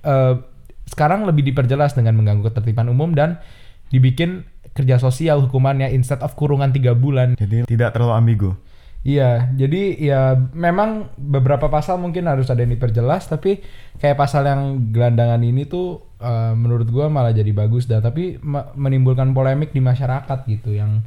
eh, 0.00 0.53
sekarang 0.94 1.26
lebih 1.26 1.42
diperjelas 1.42 1.98
dengan 1.98 2.14
mengganggu 2.14 2.46
ketertiban 2.54 2.86
umum 2.86 3.10
dan 3.18 3.42
dibikin 3.90 4.46
kerja 4.74 5.02
sosial 5.02 5.42
hukumannya 5.42 5.90
instead 5.90 6.22
of 6.22 6.38
kurungan 6.38 6.70
tiga 6.70 6.94
bulan 6.94 7.34
Jadi 7.34 7.66
tidak 7.66 7.94
terlalu 7.94 8.14
ambigu. 8.14 8.50
Iya, 9.04 9.52
jadi 9.52 10.00
ya 10.00 10.32
memang 10.56 11.12
beberapa 11.20 11.68
pasal 11.68 12.00
mungkin 12.00 12.24
harus 12.24 12.48
ada 12.48 12.64
yang 12.64 12.72
diperjelas, 12.72 13.28
tapi 13.28 13.60
kayak 14.00 14.16
pasal 14.16 14.48
yang 14.48 14.88
gelandangan 14.96 15.44
ini 15.44 15.68
tuh 15.68 16.00
eh, 16.24 16.56
menurut 16.56 16.88
gua 16.88 17.12
malah 17.12 17.36
jadi 17.36 17.52
bagus 17.52 17.84
dan 17.84 18.00
tapi 18.00 18.40
me- 18.40 18.72
menimbulkan 18.72 19.36
polemik 19.36 19.76
di 19.76 19.84
masyarakat 19.84 20.48
gitu 20.48 20.72
yang 20.72 21.04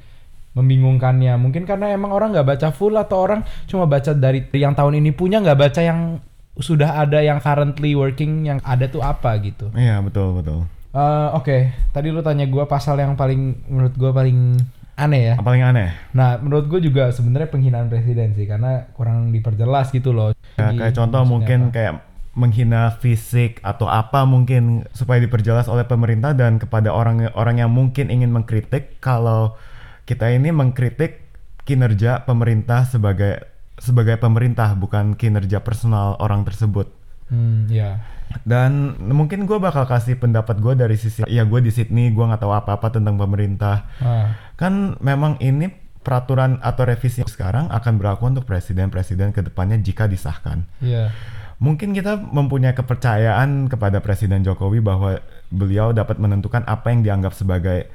membingungkannya. 0.54 1.42
Mungkin 1.42 1.66
karena 1.66 1.90
emang 1.90 2.14
orang 2.14 2.38
nggak 2.38 2.46
baca 2.46 2.68
full 2.70 2.94
atau 2.94 3.18
orang 3.18 3.42
cuma 3.66 3.90
baca 3.90 4.14
dari 4.14 4.46
yang 4.54 4.78
tahun 4.78 5.02
ini 5.02 5.18
punya 5.18 5.42
nggak 5.42 5.58
baca 5.58 5.82
yang 5.82 6.22
sudah 6.60 7.02
ada 7.02 7.22
yang 7.22 7.38
currently 7.42 7.94
working 7.94 8.46
yang 8.50 8.60
ada 8.66 8.90
tuh 8.90 9.02
apa 9.02 9.38
gitu. 9.42 9.70
Iya 9.78 10.02
betul 10.02 10.42
betul. 10.42 10.60
Eh, 10.98 11.30
Oke, 11.38 11.72
tadi 11.94 12.10
lu 12.10 12.26
tanya 12.26 12.50
gua 12.50 12.66
pasal 12.66 12.98
yang 12.98 13.14
paling 13.14 13.70
menurut 13.70 13.94
gua 13.94 14.12
paling 14.16 14.58
aneh 14.98 15.22
ya. 15.32 15.36
Paling 15.38 15.62
aneh? 15.62 15.94
Nah, 16.18 16.42
menurut 16.42 16.66
gue 16.66 16.90
juga 16.90 17.14
sebenarnya 17.14 17.54
penghinaan 17.54 17.88
presiden 17.88 18.34
sih 18.34 18.50
karena 18.50 18.90
kurang 18.98 19.30
diperjelas 19.30 19.94
gitu 19.94 20.10
loh. 20.10 20.34
Ya, 20.58 20.74
kayak 20.74 20.98
contoh 20.98 21.22
mungkin 21.24 21.70
apa? 21.70 21.74
kayak 21.78 21.94
menghina 22.38 22.94
fisik 22.98 23.62
atau 23.62 23.90
apa 23.90 24.26
mungkin 24.26 24.86
supaya 24.94 25.18
diperjelas 25.22 25.70
oleh 25.70 25.86
pemerintah 25.86 26.38
dan 26.38 26.62
kepada 26.62 26.94
orang-orang 26.94 27.62
yang 27.62 27.70
mungkin 27.74 28.14
ingin 28.14 28.30
mengkritik 28.30 29.02
kalau 29.02 29.58
kita 30.06 30.30
ini 30.34 30.54
mengkritik 30.54 31.26
kinerja 31.66 32.26
pemerintah 32.30 32.86
sebagai 32.86 33.42
sebagai 33.78 34.18
pemerintah 34.18 34.74
bukan 34.74 35.14
kinerja 35.14 35.62
personal 35.62 36.18
orang 36.18 36.44
tersebut. 36.44 36.90
Hmm, 37.30 37.70
ya. 37.70 38.02
Dan 38.44 39.00
mungkin 39.00 39.48
gue 39.48 39.56
bakal 39.58 39.88
kasih 39.88 40.20
pendapat 40.20 40.60
gue 40.60 40.74
dari 40.76 41.00
sisi 41.00 41.24
ya 41.32 41.48
gue 41.48 41.60
di 41.64 41.72
Sydney 41.72 42.12
gue 42.12 42.26
nggak 42.28 42.44
tahu 42.44 42.52
apa-apa 42.52 42.92
tentang 42.92 43.16
pemerintah. 43.16 43.88
Ah, 44.04 44.36
Kan 44.60 45.00
memang 45.00 45.40
ini 45.40 45.72
peraturan 46.04 46.60
atau 46.64 46.88
revisi 46.88 47.20
sekarang 47.24 47.68
akan 47.68 48.00
berlaku 48.00 48.32
untuk 48.32 48.48
presiden-presiden 48.48 49.36
ke 49.36 49.44
depannya 49.44 49.80
jika 49.80 50.08
disahkan. 50.08 50.64
iya. 50.80 51.12
Mungkin 51.58 51.98
kita 51.98 52.22
mempunyai 52.22 52.78
kepercayaan 52.78 53.66
kepada 53.66 53.98
Presiden 53.98 54.46
Jokowi 54.46 54.78
bahwa 54.78 55.18
beliau 55.50 55.90
dapat 55.90 56.22
menentukan 56.22 56.62
apa 56.70 56.94
yang 56.94 57.02
dianggap 57.02 57.34
sebagai 57.34 57.90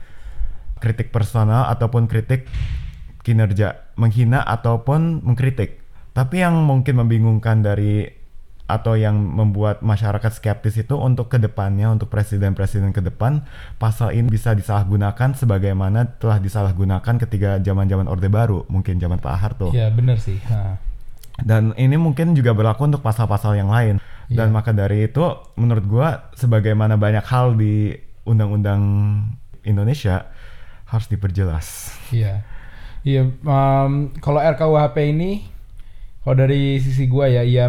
kritik 0.82 1.14
personal 1.14 1.70
ataupun 1.70 2.10
kritik 2.10 2.50
kinerja, 3.22 3.94
menghina 3.96 4.42
ataupun 4.42 5.22
mengkritik. 5.22 5.78
Tapi 6.12 6.44
yang 6.44 6.60
mungkin 6.62 7.00
membingungkan 7.00 7.62
dari 7.62 8.04
atau 8.62 8.96
yang 8.96 9.18
membuat 9.18 9.84
masyarakat 9.84 10.32
skeptis 10.32 10.80
itu 10.80 10.96
untuk 10.96 11.28
ke 11.28 11.36
depannya 11.36 11.92
untuk 11.92 12.08
presiden-presiden 12.08 12.94
ke 12.94 13.04
depan 13.04 13.44
pasal 13.76 14.16
ini 14.16 14.32
bisa 14.32 14.56
disalahgunakan 14.56 15.36
sebagaimana 15.36 16.16
telah 16.16 16.40
disalahgunakan 16.40 17.20
ketika 17.20 17.60
zaman-zaman 17.60 18.08
Orde 18.08 18.32
Baru 18.32 18.64
mungkin 18.72 18.96
zaman 18.96 19.20
Pak 19.20 19.34
Harto 19.36 19.68
Iya, 19.76 19.92
bener 19.92 20.16
sih. 20.16 20.40
Ah. 20.48 20.80
dan 21.42 21.76
ini 21.76 22.00
mungkin 22.00 22.32
juga 22.32 22.56
berlaku 22.56 22.88
untuk 22.88 23.04
pasal-pasal 23.04 23.60
yang 23.60 23.68
lain 23.68 24.00
dan 24.32 24.48
Iya. 24.48 24.54
maka 24.54 24.70
dari 24.72 25.04
itu 25.04 25.20
menurut 25.60 25.84
gua 25.84 26.08
sebagaimana 26.32 26.96
banyak 26.96 27.26
hal 27.28 27.52
di 27.58 27.92
undang-undang 28.24 28.80
Indonesia 29.62 30.32
harus 30.88 31.12
diperjelas 31.12 31.92
Iya. 32.08 32.40
Iya, 33.02 33.26
em, 33.28 33.92
kalau 34.22 34.38
RKUHP 34.38 34.96
ini 35.10 35.30
kalau 36.22 36.38
dari 36.38 36.78
sisi 36.78 37.10
gua 37.10 37.26
ya, 37.26 37.42
ya 37.42 37.66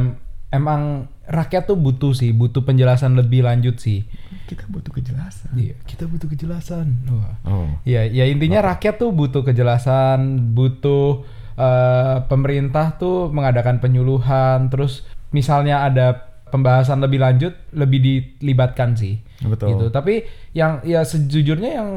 emang 0.53 1.09
rakyat 1.25 1.65
tuh 1.65 1.77
butuh 1.79 2.13
sih, 2.13 2.29
butuh 2.29 2.61
penjelasan 2.61 3.17
lebih 3.17 3.41
lanjut 3.41 3.81
sih. 3.81 4.05
kita 4.43 4.67
butuh 4.67 4.91
kejelasan 4.91 5.55
Iya, 5.55 5.79
kita 5.87 6.05
butuh 6.05 6.27
kejelasan. 6.29 7.09
Wah. 7.09 7.33
oh 7.47 7.69
Iya, 7.87 8.05
ya 8.11 8.29
intinya 8.29 8.61
rakyat 8.75 9.01
tuh 9.01 9.09
butuh 9.09 9.41
kejelasan, 9.41 10.53
butuh 10.53 11.25
eh, 11.57 12.17
pemerintah 12.29 12.93
tuh 13.01 13.33
mengadakan 13.33 13.81
penyuluhan, 13.81 14.69
terus 14.69 15.07
misalnya 15.33 15.81
ada 15.87 16.33
pembahasan 16.53 17.01
lebih 17.01 17.17
lanjut, 17.17 17.57
lebih 17.73 17.99
dilibatkan 18.37 18.93
sih. 18.93 19.17
Betul. 19.41 19.73
Gitu. 19.73 19.85
Tapi 19.89 20.29
yang 20.53 20.85
ya 20.85 21.01
sejujurnya 21.01 21.81
yang 21.81 21.89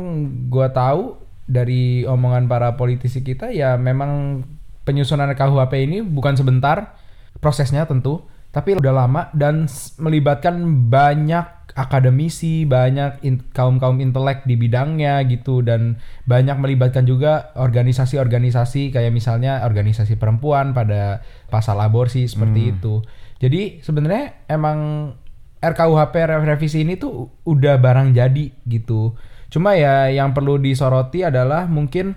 gua 0.48 0.72
tahu 0.72 1.25
dari 1.46 2.02
omongan 2.02 2.50
para 2.50 2.74
politisi 2.74 3.22
kita 3.22 3.54
ya 3.54 3.78
memang 3.78 4.42
penyusunan 4.86 5.30
KUHP 5.34 5.72
ini 5.86 5.98
bukan 6.02 6.38
sebentar 6.38 6.98
prosesnya 7.42 7.86
tentu, 7.86 8.26
tapi 8.54 8.78
udah 8.78 8.94
lama 8.94 9.22
dan 9.34 9.66
melibatkan 9.98 10.88
banyak 10.88 11.74
akademisi, 11.76 12.64
banyak 12.64 13.20
in- 13.20 13.44
kaum-kaum 13.52 14.00
intelek 14.00 14.48
di 14.48 14.56
bidangnya 14.56 15.20
gitu 15.28 15.60
dan 15.60 16.00
banyak 16.24 16.56
melibatkan 16.56 17.04
juga 17.04 17.52
organisasi-organisasi 17.52 18.96
kayak 18.96 19.12
misalnya 19.12 19.60
organisasi 19.66 20.16
perempuan 20.16 20.72
pada 20.72 21.20
pasal 21.52 21.76
aborsi 21.84 22.24
seperti 22.24 22.72
itu. 22.72 22.94
Jadi 23.36 23.84
sebenarnya 23.84 24.48
emang 24.48 25.12
RKUHP 25.60 26.14
re- 26.16 26.46
revisi 26.56 26.80
ini 26.80 26.96
tuh 26.96 27.28
udah 27.44 27.76
barang 27.76 28.16
jadi 28.16 28.44
gitu. 28.64 29.12
Cuma 29.56 29.72
ya 29.72 30.12
yang 30.12 30.36
perlu 30.36 30.60
disoroti 30.60 31.24
adalah 31.24 31.64
mungkin 31.64 32.12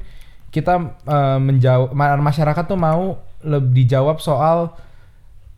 kita 0.51 0.75
eh, 1.07 1.39
menjawab 1.39 1.95
ma- 1.95 2.19
masyarakat 2.19 2.67
tuh 2.67 2.75
mau 2.75 3.15
lebih 3.47 3.87
dijawab 3.87 4.19
soal 4.19 4.75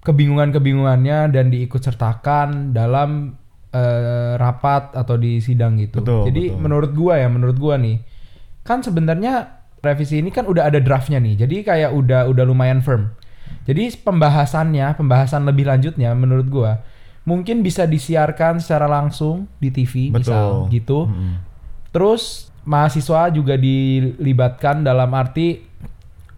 kebingungan-kebingungannya 0.06 1.34
dan 1.34 1.50
diikut 1.50 1.82
sertakan 1.82 2.70
dalam 2.70 3.34
eh, 3.74 4.38
rapat 4.38 4.94
atau 4.94 5.18
di 5.18 5.42
sidang 5.42 5.82
gitu. 5.82 6.06
Betul, 6.06 6.30
Jadi 6.30 6.44
betul. 6.54 6.62
menurut 6.62 6.92
gua 6.94 7.18
ya, 7.18 7.26
menurut 7.34 7.58
gua 7.58 7.82
nih, 7.82 7.98
kan 8.62 8.86
sebenarnya 8.86 9.66
revisi 9.82 10.22
ini 10.22 10.30
kan 10.30 10.46
udah 10.46 10.70
ada 10.70 10.78
draftnya 10.78 11.18
nih. 11.18 11.42
Jadi 11.42 11.66
kayak 11.66 11.98
udah 11.98 12.30
udah 12.30 12.46
lumayan 12.46 12.86
firm. 12.86 13.10
Jadi 13.66 13.90
pembahasannya, 14.06 15.02
pembahasan 15.02 15.50
lebih 15.50 15.66
lanjutnya 15.66 16.14
menurut 16.14 16.46
gua 16.46 16.86
mungkin 17.22 17.62
bisa 17.62 17.86
disiarkan 17.86 18.58
secara 18.58 18.90
langsung 18.90 19.46
di 19.62 19.70
TV 19.70 20.10
misal 20.10 20.66
Betul. 20.70 20.74
gitu. 20.74 21.00
Mm-mm. 21.10 21.34
Terus 21.92 22.50
mahasiswa 22.64 23.28
juga 23.30 23.56
dilibatkan 23.56 24.82
dalam 24.82 25.12
arti 25.12 25.60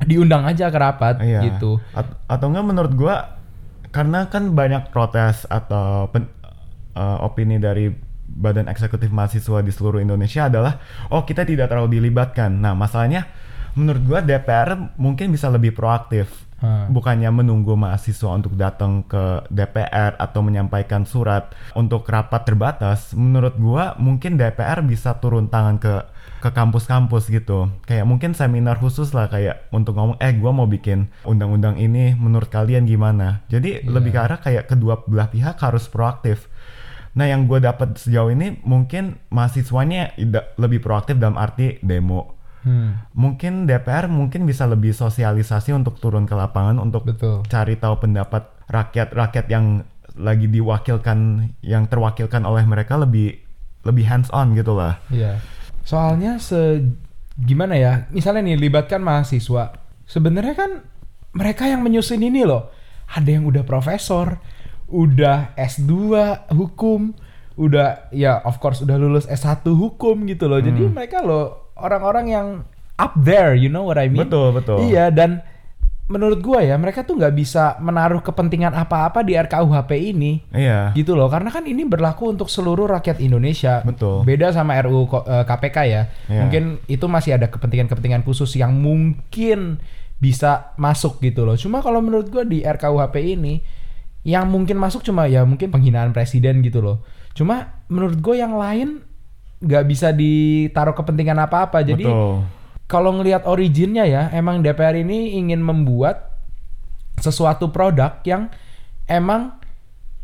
diundang 0.04 0.44
aja 0.44 0.68
ke 0.68 0.78
rapat 0.78 1.16
Iya. 1.22 1.42
gitu. 1.48 1.80
At- 1.94 2.18
atau 2.28 2.52
enggak 2.52 2.66
menurut 2.66 2.94
gua 2.94 3.16
karena 3.94 4.28
kan 4.28 4.52
banyak 4.52 4.90
protes 4.90 5.46
atau 5.48 6.10
pen- 6.10 6.32
eh, 6.94 7.18
opini 7.22 7.58
dari 7.58 7.94
badan 8.26 8.66
eksekutif 8.66 9.14
mahasiswa 9.14 9.62
di 9.62 9.70
seluruh 9.70 10.02
Indonesia 10.02 10.50
adalah 10.50 10.82
oh 11.10 11.22
kita 11.22 11.46
tidak 11.46 11.70
terlalu 11.70 12.02
dilibatkan. 12.02 12.50
Nah, 12.50 12.74
masalahnya 12.74 13.30
menurut 13.74 14.04
gua 14.04 14.20
DPR 14.20 14.98
mungkin 14.98 15.30
bisa 15.30 15.48
lebih 15.48 15.74
proaktif. 15.74 16.30
Hah. 16.64 16.88
Bukannya 16.88 17.28
menunggu 17.28 17.76
mahasiswa 17.76 18.32
untuk 18.32 18.56
datang 18.56 19.04
ke 19.04 19.44
DPR 19.52 20.16
atau 20.16 20.40
menyampaikan 20.40 21.04
surat 21.04 21.52
untuk 21.76 22.08
rapat 22.08 22.48
terbatas, 22.48 23.12
menurut 23.12 23.60
gua 23.60 24.00
mungkin 24.00 24.40
DPR 24.40 24.80
bisa 24.88 25.20
turun 25.20 25.52
tangan 25.52 25.76
ke 25.76 25.96
ke 26.40 26.50
kampus-kampus 26.56 27.28
gitu. 27.28 27.68
Kayak 27.84 28.08
mungkin 28.08 28.32
seminar 28.32 28.80
khusus 28.80 29.12
lah 29.12 29.28
kayak 29.28 29.68
untuk 29.76 30.00
ngomong 30.00 30.16
eh 30.24 30.32
gua 30.40 30.56
mau 30.56 30.64
bikin 30.64 31.12
undang-undang 31.28 31.76
ini 31.76 32.16
menurut 32.16 32.48
kalian 32.48 32.88
gimana. 32.88 33.44
Jadi 33.52 33.84
Iya. 33.84 33.92
lebih 33.92 34.16
ke 34.16 34.20
arah 34.24 34.40
kayak 34.40 34.72
kedua 34.72 35.04
belah 35.04 35.28
pihak 35.28 35.60
harus 35.60 35.92
proaktif. 35.92 36.48
Nah, 37.14 37.30
yang 37.30 37.46
gue 37.46 37.62
dapat 37.62 37.94
sejauh 37.94 38.34
ini 38.34 38.58
mungkin 38.66 39.22
mahasiswanya 39.30 40.18
lebih 40.58 40.82
proaktif 40.82 41.22
dalam 41.22 41.38
arti 41.38 41.78
demo. 41.86 42.33
Hmm, 42.64 43.04
Mungkin 43.12 43.64
DPR 43.64 44.08
mungkin 44.08 44.44
bisa 44.44 44.64
lebih 44.64 44.92
sosialisasi 44.92 45.72
untuk 45.72 46.00
turun 46.00 46.24
ke 46.24 46.32
lapangan 46.32 46.80
untuk 46.80 47.04
betul. 47.04 47.44
cari 47.46 47.76
tahu 47.76 48.00
pendapat 48.00 48.48
rakyat-rakyat 48.68 49.46
yang 49.48 49.84
lagi 50.14 50.48
diwakilkan 50.48 51.20
yang 51.60 51.86
terwakilkan 51.86 52.42
oleh 52.42 52.64
mereka 52.64 52.96
lebih 52.96 53.36
lebih 53.84 54.06
hands 54.06 54.30
on 54.30 54.54
gitu 54.54 54.74
lah. 54.74 55.02
Iya. 55.08 55.44
Soalnya 55.84 56.38
se 56.38 56.88
gimana 57.36 57.76
ya? 57.76 58.08
Misalnya 58.10 58.46
nih 58.46 58.58
libatkan 58.58 59.02
mahasiswa. 59.02 59.76
Sebenarnya 60.06 60.54
kan 60.54 60.72
mereka 61.34 61.66
yang 61.66 61.82
menyusun 61.82 62.22
ini 62.22 62.46
loh. 62.46 62.72
Ada 63.10 63.30
yang 63.34 63.44
udah 63.44 63.64
profesor, 63.64 64.40
udah 64.86 65.52
S2 65.54 65.92
hukum, 66.52 67.12
udah 67.56 68.08
ya 68.10 68.40
of 68.40 68.58
course 68.58 68.80
udah 68.80 68.96
lulus 68.96 69.26
S1 69.26 69.66
hukum 69.66 70.24
gitu 70.26 70.46
loh. 70.46 70.58
Jadi 70.58 70.80
Hmm. 70.80 70.94
mereka 70.94 71.20
loh 71.20 71.63
orang-orang 71.76 72.26
yang 72.28 72.48
up 72.96 73.14
there, 73.18 73.54
you 73.54 73.68
know 73.68 73.84
what 73.84 73.98
I 73.98 74.08
mean? 74.08 74.26
Betul, 74.26 74.54
betul. 74.54 74.86
Iya, 74.86 75.10
dan 75.10 75.42
menurut 76.04 76.44
gua 76.44 76.60
ya 76.60 76.76
mereka 76.76 77.02
tuh 77.02 77.16
nggak 77.16 77.32
bisa 77.32 77.80
menaruh 77.80 78.20
kepentingan 78.20 78.76
apa-apa 78.76 79.24
di 79.24 79.40
RKUHP 79.40 79.92
ini 80.12 80.44
Iya. 80.52 80.92
gitu 80.94 81.16
loh 81.16 81.32
karena 81.32 81.48
kan 81.48 81.64
ini 81.64 81.88
berlaku 81.88 82.28
untuk 82.28 82.52
seluruh 82.52 82.92
rakyat 82.92 83.24
Indonesia 83.24 83.80
Betul. 83.82 84.28
beda 84.28 84.52
sama 84.52 84.76
RUU 84.84 85.08
ko- 85.08 85.24
eh, 85.24 85.48
KPK 85.48 85.78
ya 85.88 86.12
Iya. 86.28 86.42
mungkin 86.44 86.64
itu 86.92 87.08
masih 87.08 87.40
ada 87.40 87.48
kepentingan-kepentingan 87.48 88.28
khusus 88.28 88.52
yang 88.60 88.76
mungkin 88.76 89.80
bisa 90.20 90.76
masuk 90.76 91.24
gitu 91.24 91.48
loh 91.48 91.56
cuma 91.56 91.80
kalau 91.80 92.04
menurut 92.04 92.28
gua 92.28 92.44
di 92.44 92.68
RKUHP 92.68 93.40
ini 93.40 93.64
yang 94.28 94.52
mungkin 94.52 94.76
masuk 94.76 95.08
cuma 95.08 95.32
ya 95.32 95.48
mungkin 95.48 95.72
penghinaan 95.72 96.12
presiden 96.12 96.60
gitu 96.62 96.84
loh 96.84 97.00
cuma 97.32 97.80
menurut 97.88 98.20
gue 98.20 98.36
yang 98.38 98.54
lain 98.54 99.08
nggak 99.64 99.84
bisa 99.88 100.12
ditaruh 100.12 100.92
kepentingan 100.92 101.40
apa-apa 101.40 101.80
jadi 101.88 102.04
kalau 102.94 103.16
ngelihat 103.16 103.50
originnya 103.50 104.06
ya, 104.06 104.30
emang 104.36 104.62
DPR 104.62 104.94
ini 105.00 105.40
ingin 105.40 105.64
membuat 105.64 106.36
sesuatu 107.18 107.74
produk 107.74 108.20
yang 108.28 108.54
emang 109.10 109.58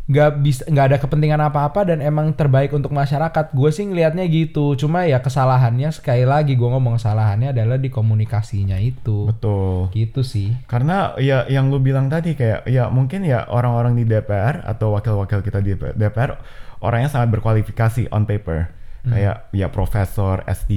nggak 0.09 0.31
bisa 0.41 0.65
nggak 0.65 0.85
ada 0.89 0.97
kepentingan 0.97 1.37
apa-apa 1.37 1.85
dan 1.85 2.01
emang 2.01 2.33
terbaik 2.33 2.69
untuk 2.73 2.93
masyarakat. 2.93 3.53
Gue 3.57 3.69
sih 3.73 3.89
ngelihatnya 3.89 4.25
gitu. 4.29 4.73
Cuma 4.77 5.05
ya 5.09 5.21
kesalahannya 5.21 5.89
sekali 5.93 6.25
lagi 6.29 6.53
gue 6.57 6.69
ngomong 6.69 6.97
kesalahannya 6.97 7.53
adalah 7.53 7.77
di 7.77 7.93
komunikasinya 7.93 8.77
itu. 8.81 9.29
Betul. 9.29 9.93
Gitu 9.93 10.21
sih. 10.25 10.53
Karena 10.69 11.13
ya 11.21 11.49
yang 11.49 11.73
lu 11.73 11.81
bilang 11.81 12.09
tadi 12.09 12.33
kayak 12.33 12.69
ya 12.69 12.89
mungkin 12.93 13.21
ya 13.25 13.49
orang-orang 13.49 13.97
di 13.97 14.05
DPR 14.05 14.65
atau 14.65 14.97
wakil-wakil 14.97 15.45
kita 15.45 15.61
di 15.61 15.73
DPR 15.77 16.37
orangnya 16.81 17.09
sangat 17.09 17.29
berkualifikasi 17.33 18.09
on 18.09 18.25
paper. 18.25 18.78
Kayak 19.05 19.47
ya 19.55 19.67
profesor 19.71 20.43
S3 20.43 20.75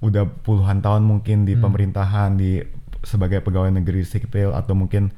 udah 0.00 0.24
puluhan 0.44 0.80
tahun 0.80 1.04
mungkin 1.04 1.44
di 1.44 1.56
pemerintahan 1.56 2.36
di 2.36 2.60
sebagai 3.04 3.40
pegawai 3.40 3.72
negeri 3.80 4.04
sipil 4.04 4.52
atau 4.52 4.76
mungkin 4.76 5.12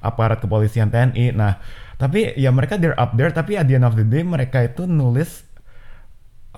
aparat 0.00 0.40
kepolisian 0.40 0.92
TNI. 0.92 1.36
Nah, 1.36 1.60
tapi 1.96 2.36
ya 2.36 2.52
mereka 2.52 2.76
they're 2.76 2.96
up 2.96 3.16
there 3.16 3.32
tapi 3.32 3.56
at 3.56 3.68
the 3.68 3.76
end 3.76 3.84
of 3.88 3.96
the 3.96 4.04
day 4.04 4.24
mereka 4.24 4.64
itu 4.64 4.84
nulis 4.84 5.44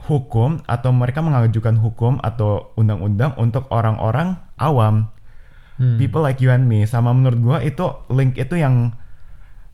hukum 0.07 0.63
atau 0.67 0.91
mereka 0.95 1.23
mengajukan 1.23 1.79
hukum 1.79 2.23
atau 2.23 2.71
undang-undang 2.79 3.35
untuk 3.39 3.67
orang-orang 3.71 4.39
awam. 4.59 5.11
Hmm. 5.79 5.95
people 5.95 6.19
like 6.19 6.43
you 6.43 6.51
and 6.51 6.67
me. 6.67 6.83
Sama 6.91 7.15
menurut 7.15 7.39
gua 7.39 7.59
itu 7.63 7.87
link 8.11 8.35
itu 8.35 8.59
yang 8.59 8.99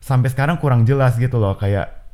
sampai 0.05 0.29
sekarang 0.29 0.61
kurang 0.61 0.85
jelas 0.85 1.17
gitu 1.17 1.41
loh. 1.41 1.57
Kayak 1.57 2.04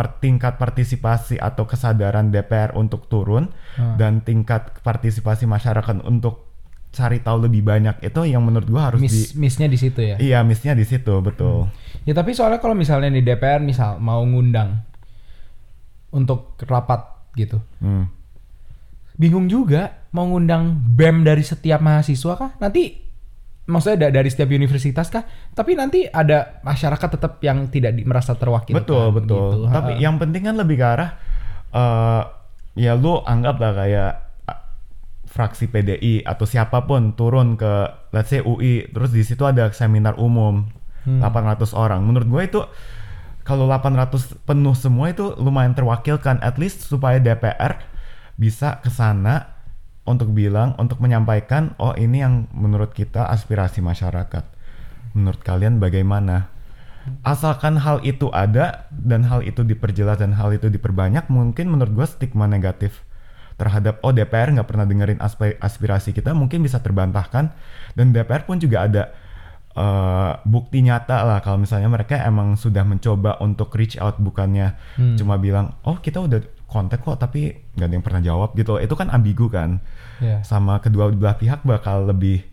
per- 0.00 0.16
tingkat 0.18 0.56
partisipasi 0.56 1.36
atau 1.36 1.64
kesadaran 1.64 2.32
DPR 2.32 2.72
untuk 2.72 3.04
turun 3.06 3.52
Hmm. 3.70 3.94
dan 3.94 4.12
tingkat 4.20 4.80
partisipasi 4.80 5.44
masyarakat 5.44 6.00
untuk 6.02 6.48
cari 6.88 7.20
tahu 7.20 7.44
lebih 7.44 7.60
banyak 7.62 8.00
itu 8.00 8.20
yang 8.24 8.40
menurut 8.40 8.66
gua 8.66 8.88
harus 8.88 8.98
Miss 8.98 9.12
di 9.30 9.38
missnya 9.38 9.68
di 9.68 9.76
situ 9.76 10.00
ya. 10.00 10.16
iya 10.16 10.40
missnya 10.40 10.72
di 10.72 10.82
situ 10.82 11.20
betul 11.20 11.68
Ya 12.02 12.16
tapi 12.16 12.32
soalnya 12.32 12.56
kalau 12.58 12.72
misalnya 12.72 13.12
di 13.12 13.20
DPR 13.20 13.60
misal 13.60 14.00
mau 14.00 14.24
ngundang 14.24 14.80
untuk 16.10 16.56
rapat 16.60 17.04
gitu. 17.32 17.60
Hmm. 17.78 18.08
bingung 19.12 19.46
juga 19.46 20.08
mau 20.10 20.24
ngundang 20.24 20.72
BEM 20.90 21.22
dari 21.22 21.44
setiap 21.44 21.78
mahasiswa 21.78 22.34
kah? 22.34 22.50
Nanti 22.56 23.09
maksudnya 23.70 23.98
da- 24.02 24.12
dari 24.12 24.26
setiap 24.26 24.50
universitas 24.50 25.06
kah? 25.06 25.22
Tapi 25.50 25.72
nanti 25.72 26.04
ada 26.04 26.58
masyarakat 26.60 27.08
tetap 27.10 27.38
yang 27.40 27.66
tidak 27.66 27.94
di- 27.94 28.02
merasa 28.02 28.34
terwakilkan. 28.34 28.82
Betul 28.82 29.14
betul. 29.14 29.46
gitu. 29.54 29.70
Tapi 29.70 29.96
yang 29.96 30.18
penting 30.18 30.42
kan 30.42 30.58
lebih 30.58 30.74
ke 30.74 30.84
arah 30.84 31.10
eh, 31.70 32.22
ya 32.76 32.92
lu 32.92 33.18
anggap 33.18 33.56
lah 33.56 33.72
kayak 33.72 34.12
fraksi 35.24 35.70
PDI 35.70 36.26
atau 36.26 36.42
siapa 36.42 36.82
pun 36.82 37.14
turun 37.14 37.54
ke 37.54 37.70
let's 38.10 38.28
say 38.28 38.42
UI 38.42 38.90
terus 38.90 39.14
di 39.14 39.22
situ 39.22 39.42
ada 39.42 39.70
seminar 39.70 40.18
umum 40.18 40.66
Hmm. 41.00 41.16
800 41.16 41.72
orang. 41.72 42.04
Menurut 42.04 42.28
gue 42.28 42.42
itu 42.44 42.60
kalau 43.40 43.64
800 43.64 44.36
penuh 44.44 44.76
semua 44.76 45.08
itu 45.08 45.32
lumayan 45.34 45.72
terwakilkan 45.72 46.36
at 46.38 46.60
least 46.60 46.84
supaya 46.84 47.16
DPR 47.16 47.80
bisa 48.36 48.76
ke 48.78 48.92
sana 48.92 49.59
untuk 50.04 50.32
bilang 50.32 50.74
untuk 50.76 50.98
menyampaikan 50.98 51.76
oh 51.76 51.92
ini 51.94 52.24
yang 52.24 52.48
menurut 52.50 52.90
kita 52.90 53.28
aspirasi 53.28 53.80
masyarakat. 53.80 54.44
Menurut 55.12 55.40
kalian 55.42 55.78
bagaimana? 55.78 56.48
Asalkan 57.24 57.80
hal 57.80 58.04
itu 58.04 58.28
ada 58.30 58.86
dan 58.92 59.24
hal 59.26 59.40
itu 59.42 59.64
diperjelas 59.64 60.20
dan 60.20 60.36
hal 60.36 60.52
itu 60.52 60.68
diperbanyak, 60.68 61.32
mungkin 61.32 61.72
menurut 61.72 61.92
gue 61.96 62.06
stigma 62.06 62.44
negatif 62.44 63.02
terhadap 63.56 64.00
oh 64.00 64.12
DPR 64.12 64.56
nggak 64.56 64.68
pernah 64.68 64.88
dengerin 64.88 65.20
aspi- 65.20 65.56
aspirasi 65.60 66.16
kita 66.16 66.32
mungkin 66.32 66.64
bisa 66.64 66.80
terbantahkan 66.80 67.52
dan 67.92 68.06
DPR 68.08 68.48
pun 68.48 68.56
juga 68.56 68.88
ada 68.88 69.02
eh, 69.76 70.32
bukti 70.48 70.80
nyata 70.80 71.28
lah 71.28 71.38
kalau 71.44 71.60
misalnya 71.60 71.92
mereka 71.92 72.16
emang 72.24 72.56
sudah 72.56 72.88
mencoba 72.88 73.36
untuk 73.44 73.68
reach 73.76 74.00
out 74.00 74.16
bukannya 74.16 74.80
Hmm. 74.96 75.20
cuma 75.20 75.36
bilang 75.36 75.76
oh 75.84 76.00
kita 76.00 76.24
udah 76.24 76.40
kontak 76.70 77.02
kok 77.02 77.18
tapi 77.18 77.50
nggak 77.74 77.86
ada 77.86 77.94
yang 77.94 78.04
pernah 78.06 78.22
jawab 78.22 78.54
gitu 78.54 78.78
itu 78.78 78.94
kan 78.94 79.10
ambigu 79.10 79.50
kan 79.50 79.82
Ya, 80.20 80.44
sama 80.44 80.78
kedua 80.78 81.08
belah 81.10 81.32
pihak 81.34 81.64
bakal 81.64 82.04
lebih 82.04 82.44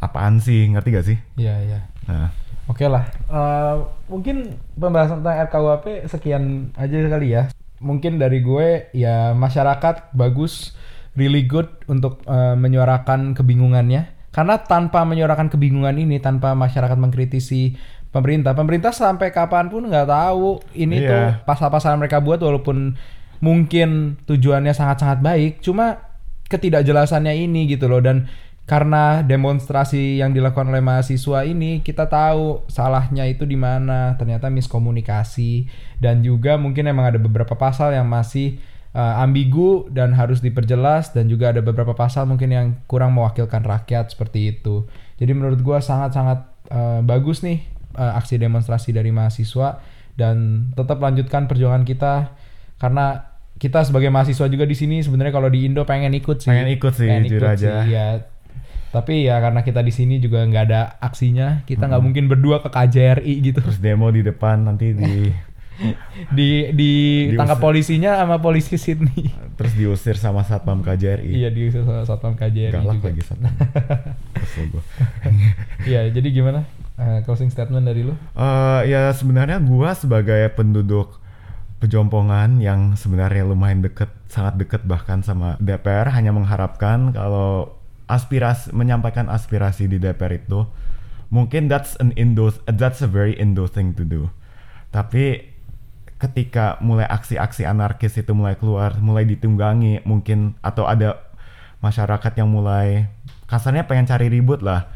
apaan 0.00 0.40
sih 0.40 0.72
ngerti 0.72 0.88
gak 0.90 1.06
sih 1.06 1.18
ya, 1.36 1.52
ya. 1.60 1.80
nah 2.04 2.32
Oke 2.64 2.88
lah. 2.88 3.04
Eh, 3.28 3.76
mungkin 4.08 4.56
pembahasan 4.72 5.20
tentang 5.20 5.36
RKUHP 5.44 6.08
sekian 6.08 6.72
aja 6.72 6.96
kali 7.12 7.36
ya. 7.36 7.52
Mungkin 7.76 8.16
dari 8.16 8.40
gue 8.40 8.88
ya 8.96 9.36
masyarakat 9.36 10.16
bagus, 10.16 10.72
really 11.12 11.44
good 11.44 11.68
untuk 11.84 12.24
eh, 12.24 12.56
menyuarakan 12.56 13.36
kebingungannya. 13.36 14.08
Karena 14.32 14.56
tanpa 14.56 15.04
menyuarakan 15.04 15.52
kebingungan 15.52 15.92
ini, 16.00 16.24
tanpa 16.24 16.56
masyarakat 16.56 16.96
mengkritisi 16.96 17.76
pemerintah, 18.08 18.56
pemerintah 18.56 18.96
sampai 18.96 19.28
kapan 19.28 19.68
pun 19.68 19.84
nggak 19.84 20.08
tahu 20.08 20.64
ini 20.72 21.04
Iya. 21.04 21.08
tuh 21.12 21.24
pasal-pasal 21.44 22.00
mereka 22.00 22.24
buat 22.24 22.40
walaupun 22.40 22.96
mungkin 23.40 24.20
tujuannya 24.28 24.74
sangat-sangat 24.76 25.18
baik, 25.24 25.52
cuma 25.64 26.14
ketidakjelasannya 26.46 27.34
ini 27.34 27.66
gitu 27.66 27.88
loh. 27.88 27.98
Dan 28.04 28.28
karena 28.64 29.20
demonstrasi 29.20 30.24
yang 30.24 30.32
dilakukan 30.32 30.72
oleh 30.72 30.80
mahasiswa 30.80 31.44
ini 31.44 31.84
kita 31.84 32.08
tahu 32.08 32.64
salahnya 32.68 33.28
itu 33.28 33.44
di 33.44 33.60
mana. 33.60 34.16
Ternyata 34.16 34.48
miskomunikasi. 34.48 35.68
Dan 36.00 36.24
juga 36.24 36.56
mungkin 36.56 36.88
emang 36.88 37.12
ada 37.12 37.20
beberapa 37.20 37.56
pasal 37.56 37.92
yang 37.92 38.08
masih 38.08 38.56
uh, 38.96 39.20
ambigu 39.20 39.88
dan 39.92 40.16
harus 40.16 40.40
diperjelas. 40.40 41.12
Dan 41.12 41.28
juga 41.28 41.52
ada 41.52 41.60
beberapa 41.60 41.92
pasal 41.92 42.24
mungkin 42.24 42.52
yang 42.52 42.66
kurang 42.88 43.12
mewakilkan 43.12 43.60
rakyat 43.64 44.16
seperti 44.16 44.56
itu. 44.56 44.88
Jadi 45.20 45.32
menurut 45.36 45.60
gua 45.60 45.84
sangat-sangat 45.84 46.48
uh, 46.72 47.00
bagus 47.04 47.44
nih 47.44 47.60
uh, 48.00 48.16
aksi 48.16 48.40
demonstrasi 48.40 48.96
dari 48.96 49.12
mahasiswa. 49.12 49.80
Dan 50.14 50.70
tetap 50.72 51.02
lanjutkan 51.02 51.50
perjuangan 51.50 51.82
kita 51.84 52.32
karena 52.84 53.32
kita 53.54 53.80
sebagai 53.80 54.10
mahasiswa 54.10 54.44
juga 54.44 54.62
di 54.62 54.74
sini 54.74 55.00
sebenarnya 55.00 55.32
kalau 55.32 55.48
di 55.48 55.64
Indo 55.64 55.82
pengen 55.82 56.12
ikut 56.12 56.36
sih. 56.38 56.52
Pengen 56.52 56.68
ikut 56.70 56.92
sih, 56.92 57.08
pengen 57.08 57.24
jujur 57.24 57.40
ikut 57.40 57.52
aja. 57.54 57.70
sih, 57.80 57.90
ya 57.90 58.06
tapi 58.90 59.24
ya 59.24 59.40
karena 59.40 59.60
kita 59.60 59.80
di 59.80 59.90
sini 59.90 60.14
juga 60.18 60.38
nggak 60.40 60.64
ada 60.64 60.80
aksinya 61.00 61.64
kita 61.64 61.82
Hmm. 61.82 61.90
nggak 61.90 62.02
mungkin 62.04 62.24
berdua 62.28 62.60
ke 62.60 62.68
KJRI 62.68 63.34
gitu. 63.42 63.58
Terus 63.58 63.80
demo 63.80 64.06
di 64.08 64.20
depan 64.20 64.62
nanti 64.64 64.92
di 64.92 65.32
di 66.38 66.70
di 66.70 66.90
Diusir. 67.26 67.34
tangkap 67.34 67.58
polisinya 67.58 68.14
sama 68.14 68.38
polisi 68.38 68.76
Sydney. 68.76 69.34
Terus 69.54 69.72
diusir 69.72 70.14
sama 70.14 70.42
satpam 70.42 70.78
KJRI 70.80 71.30
iya 71.32 71.50
di 71.50 71.66
satpam 72.04 72.34
KJRI 72.34 72.70
galak 72.70 72.94
juga. 72.96 73.06
lagi 73.08 73.22
satpam. 73.22 73.50
Iya 75.84 76.10
jadi 76.10 76.28
gimana 76.30 76.62
Eh, 76.94 77.26
closing 77.26 77.50
statement 77.50 77.82
dari 77.82 78.06
lu? 78.06 78.14
Eh, 78.38 78.80
ya 78.86 79.10
sebenarnya 79.10 79.58
gua 79.58 79.98
sebagai 79.98 80.46
penduduk 80.54 81.18
pejompongan 81.84 82.64
yang 82.64 82.96
sebenarnya 82.96 83.44
lumayan 83.44 83.84
deket 83.84 84.08
sangat 84.32 84.56
deket 84.56 84.88
bahkan 84.88 85.20
sama 85.20 85.60
DPR 85.60 86.08
hanya 86.16 86.32
mengharapkan 86.32 87.12
kalau 87.12 87.76
aspirasi 88.08 88.72
menyampaikan 88.72 89.28
aspirasi 89.28 89.84
di 89.84 90.00
DPR 90.00 90.40
itu 90.40 90.64
mungkin 91.28 91.68
that's 91.68 91.92
an 92.00 92.16
Indo 92.16 92.48
that's 92.64 93.04
a 93.04 93.08
very 93.08 93.36
Indo 93.36 93.68
thing 93.68 93.92
to 94.00 94.08
do. 94.08 94.32
Tapi 94.88 95.52
ketika 96.16 96.80
mulai 96.80 97.04
aksi-aksi 97.04 97.68
anarkis 97.68 98.16
itu 98.16 98.32
mulai 98.32 98.56
keluar 98.56 98.96
mulai 99.04 99.28
ditunggangi 99.28 100.08
mungkin 100.08 100.56
atau 100.64 100.88
ada 100.88 101.20
masyarakat 101.84 102.32
yang 102.40 102.48
mulai 102.48 103.12
kasarnya 103.44 103.84
pengen 103.84 104.08
cari 104.08 104.32
ribut 104.32 104.64
lah. 104.64 104.88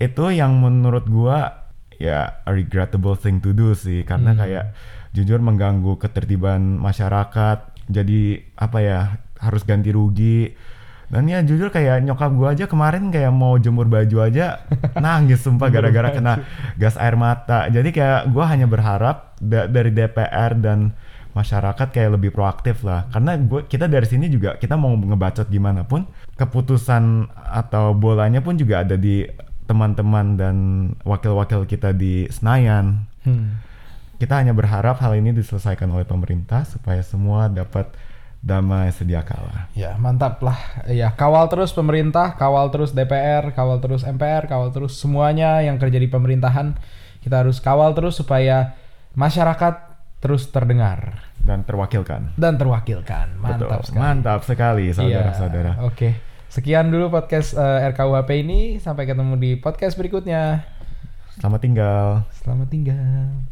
Itu 0.00 0.32
yang 0.32 0.56
menurut 0.64 1.04
gua 1.12 1.68
ya 2.00 2.40
a 2.48 2.50
regrettable 2.56 3.20
thing 3.20 3.44
to 3.44 3.52
do 3.52 3.76
sih. 3.76 4.00
Karena 4.08 4.32
Hmm. 4.32 4.40
kayak 4.40 4.64
jujur 5.12 5.38
mengganggu 5.38 6.00
ketertiban 6.00 6.80
masyarakat. 6.80 7.72
Jadi 7.88 8.40
apa 8.56 8.78
ya 8.80 9.00
harus 9.40 9.62
ganti 9.64 9.92
rugi. 9.92 10.52
Dan 11.12 11.28
ya 11.28 11.44
jujur 11.44 11.68
kayak 11.68 12.08
nyokap 12.08 12.32
gua 12.32 12.56
aja 12.56 12.64
kemarin 12.64 13.12
kayak 13.12 13.28
mau 13.36 13.60
jemur 13.60 13.84
baju 13.84 14.24
aja 14.24 14.64
nangis 15.04 15.44
sumpah 15.44 15.68
gara-gara 15.68 16.08
kena 16.08 16.40
gas 16.80 16.96
air 16.96 17.20
mata. 17.20 17.68
Jadi 17.68 17.92
kayak 17.92 18.32
gua 18.32 18.48
hanya 18.48 18.64
berharap 18.64 19.36
da- 19.36 19.68
dari 19.68 19.92
DPR 19.92 20.56
dan 20.56 20.96
masyarakat 21.36 21.92
kayak 21.92 22.16
lebih 22.16 22.32
proaktif 22.32 22.80
lah. 22.80 23.12
Karena 23.12 23.36
gua 23.36 23.60
kita 23.68 23.92
dari 23.92 24.08
sini 24.08 24.32
juga 24.32 24.56
kita 24.56 24.72
mau 24.80 24.96
ngebacot 24.96 25.52
gimana 25.52 25.84
pun 25.84 26.08
keputusan 26.40 27.28
atau 27.36 27.92
bolanya 27.92 28.40
pun 28.40 28.56
juga 28.56 28.80
ada 28.80 28.96
di 28.96 29.28
teman-teman 29.68 30.40
dan 30.40 30.56
wakil-wakil 31.04 31.68
kita 31.68 31.92
di 31.92 32.24
Senayan. 32.32 33.04
Hmm. 33.28 33.60
Kita 34.22 34.38
hanya 34.38 34.54
berharap 34.54 35.02
hal 35.02 35.18
ini 35.18 35.34
diselesaikan 35.34 35.90
oleh 35.90 36.06
pemerintah 36.06 36.62
supaya 36.62 37.02
semua 37.02 37.50
dapat 37.50 37.90
damai 38.38 38.94
sedia 38.94 39.26
kala 39.26 39.66
Ya 39.74 39.98
mantap 39.98 40.38
lah. 40.46 40.54
Ya 40.86 41.10
kawal 41.10 41.50
terus 41.50 41.74
pemerintah, 41.74 42.38
kawal 42.38 42.70
terus 42.70 42.94
DPR, 42.94 43.50
kawal 43.50 43.82
terus 43.82 44.06
MPR, 44.06 44.46
kawal 44.46 44.70
terus 44.70 44.94
semuanya 44.94 45.58
yang 45.66 45.74
kerja 45.74 45.98
di 45.98 46.06
pemerintahan. 46.06 46.78
Kita 47.18 47.42
harus 47.42 47.58
kawal 47.58 47.98
terus 47.98 48.14
supaya 48.14 48.78
masyarakat 49.18 49.90
terus 50.22 50.46
terdengar 50.54 51.26
dan 51.42 51.66
terwakilkan 51.66 52.38
dan 52.38 52.54
terwakilkan. 52.54 53.34
Mantap 53.42 53.82
Betul. 53.82 53.90
sekali. 53.90 53.98
mantap 54.06 54.40
sekali 54.46 54.84
saudara-saudara 54.94 55.82
Iya, 55.82 55.86
Oke. 55.90 56.08
Sekian 56.46 56.94
dulu 56.94 57.10
podcast 57.10 57.58
eh, 57.58 57.90
RKUHP 57.90 58.30
ini. 58.38 58.78
Sampai 58.78 59.10
ketemu 59.10 59.34
di 59.34 59.58
podcast 59.58 59.98
berikutnya. 59.98 60.62
selamat 61.42 61.60
tinggal 61.64 62.06
Selamat 62.30 62.70
tinggal. 62.70 63.50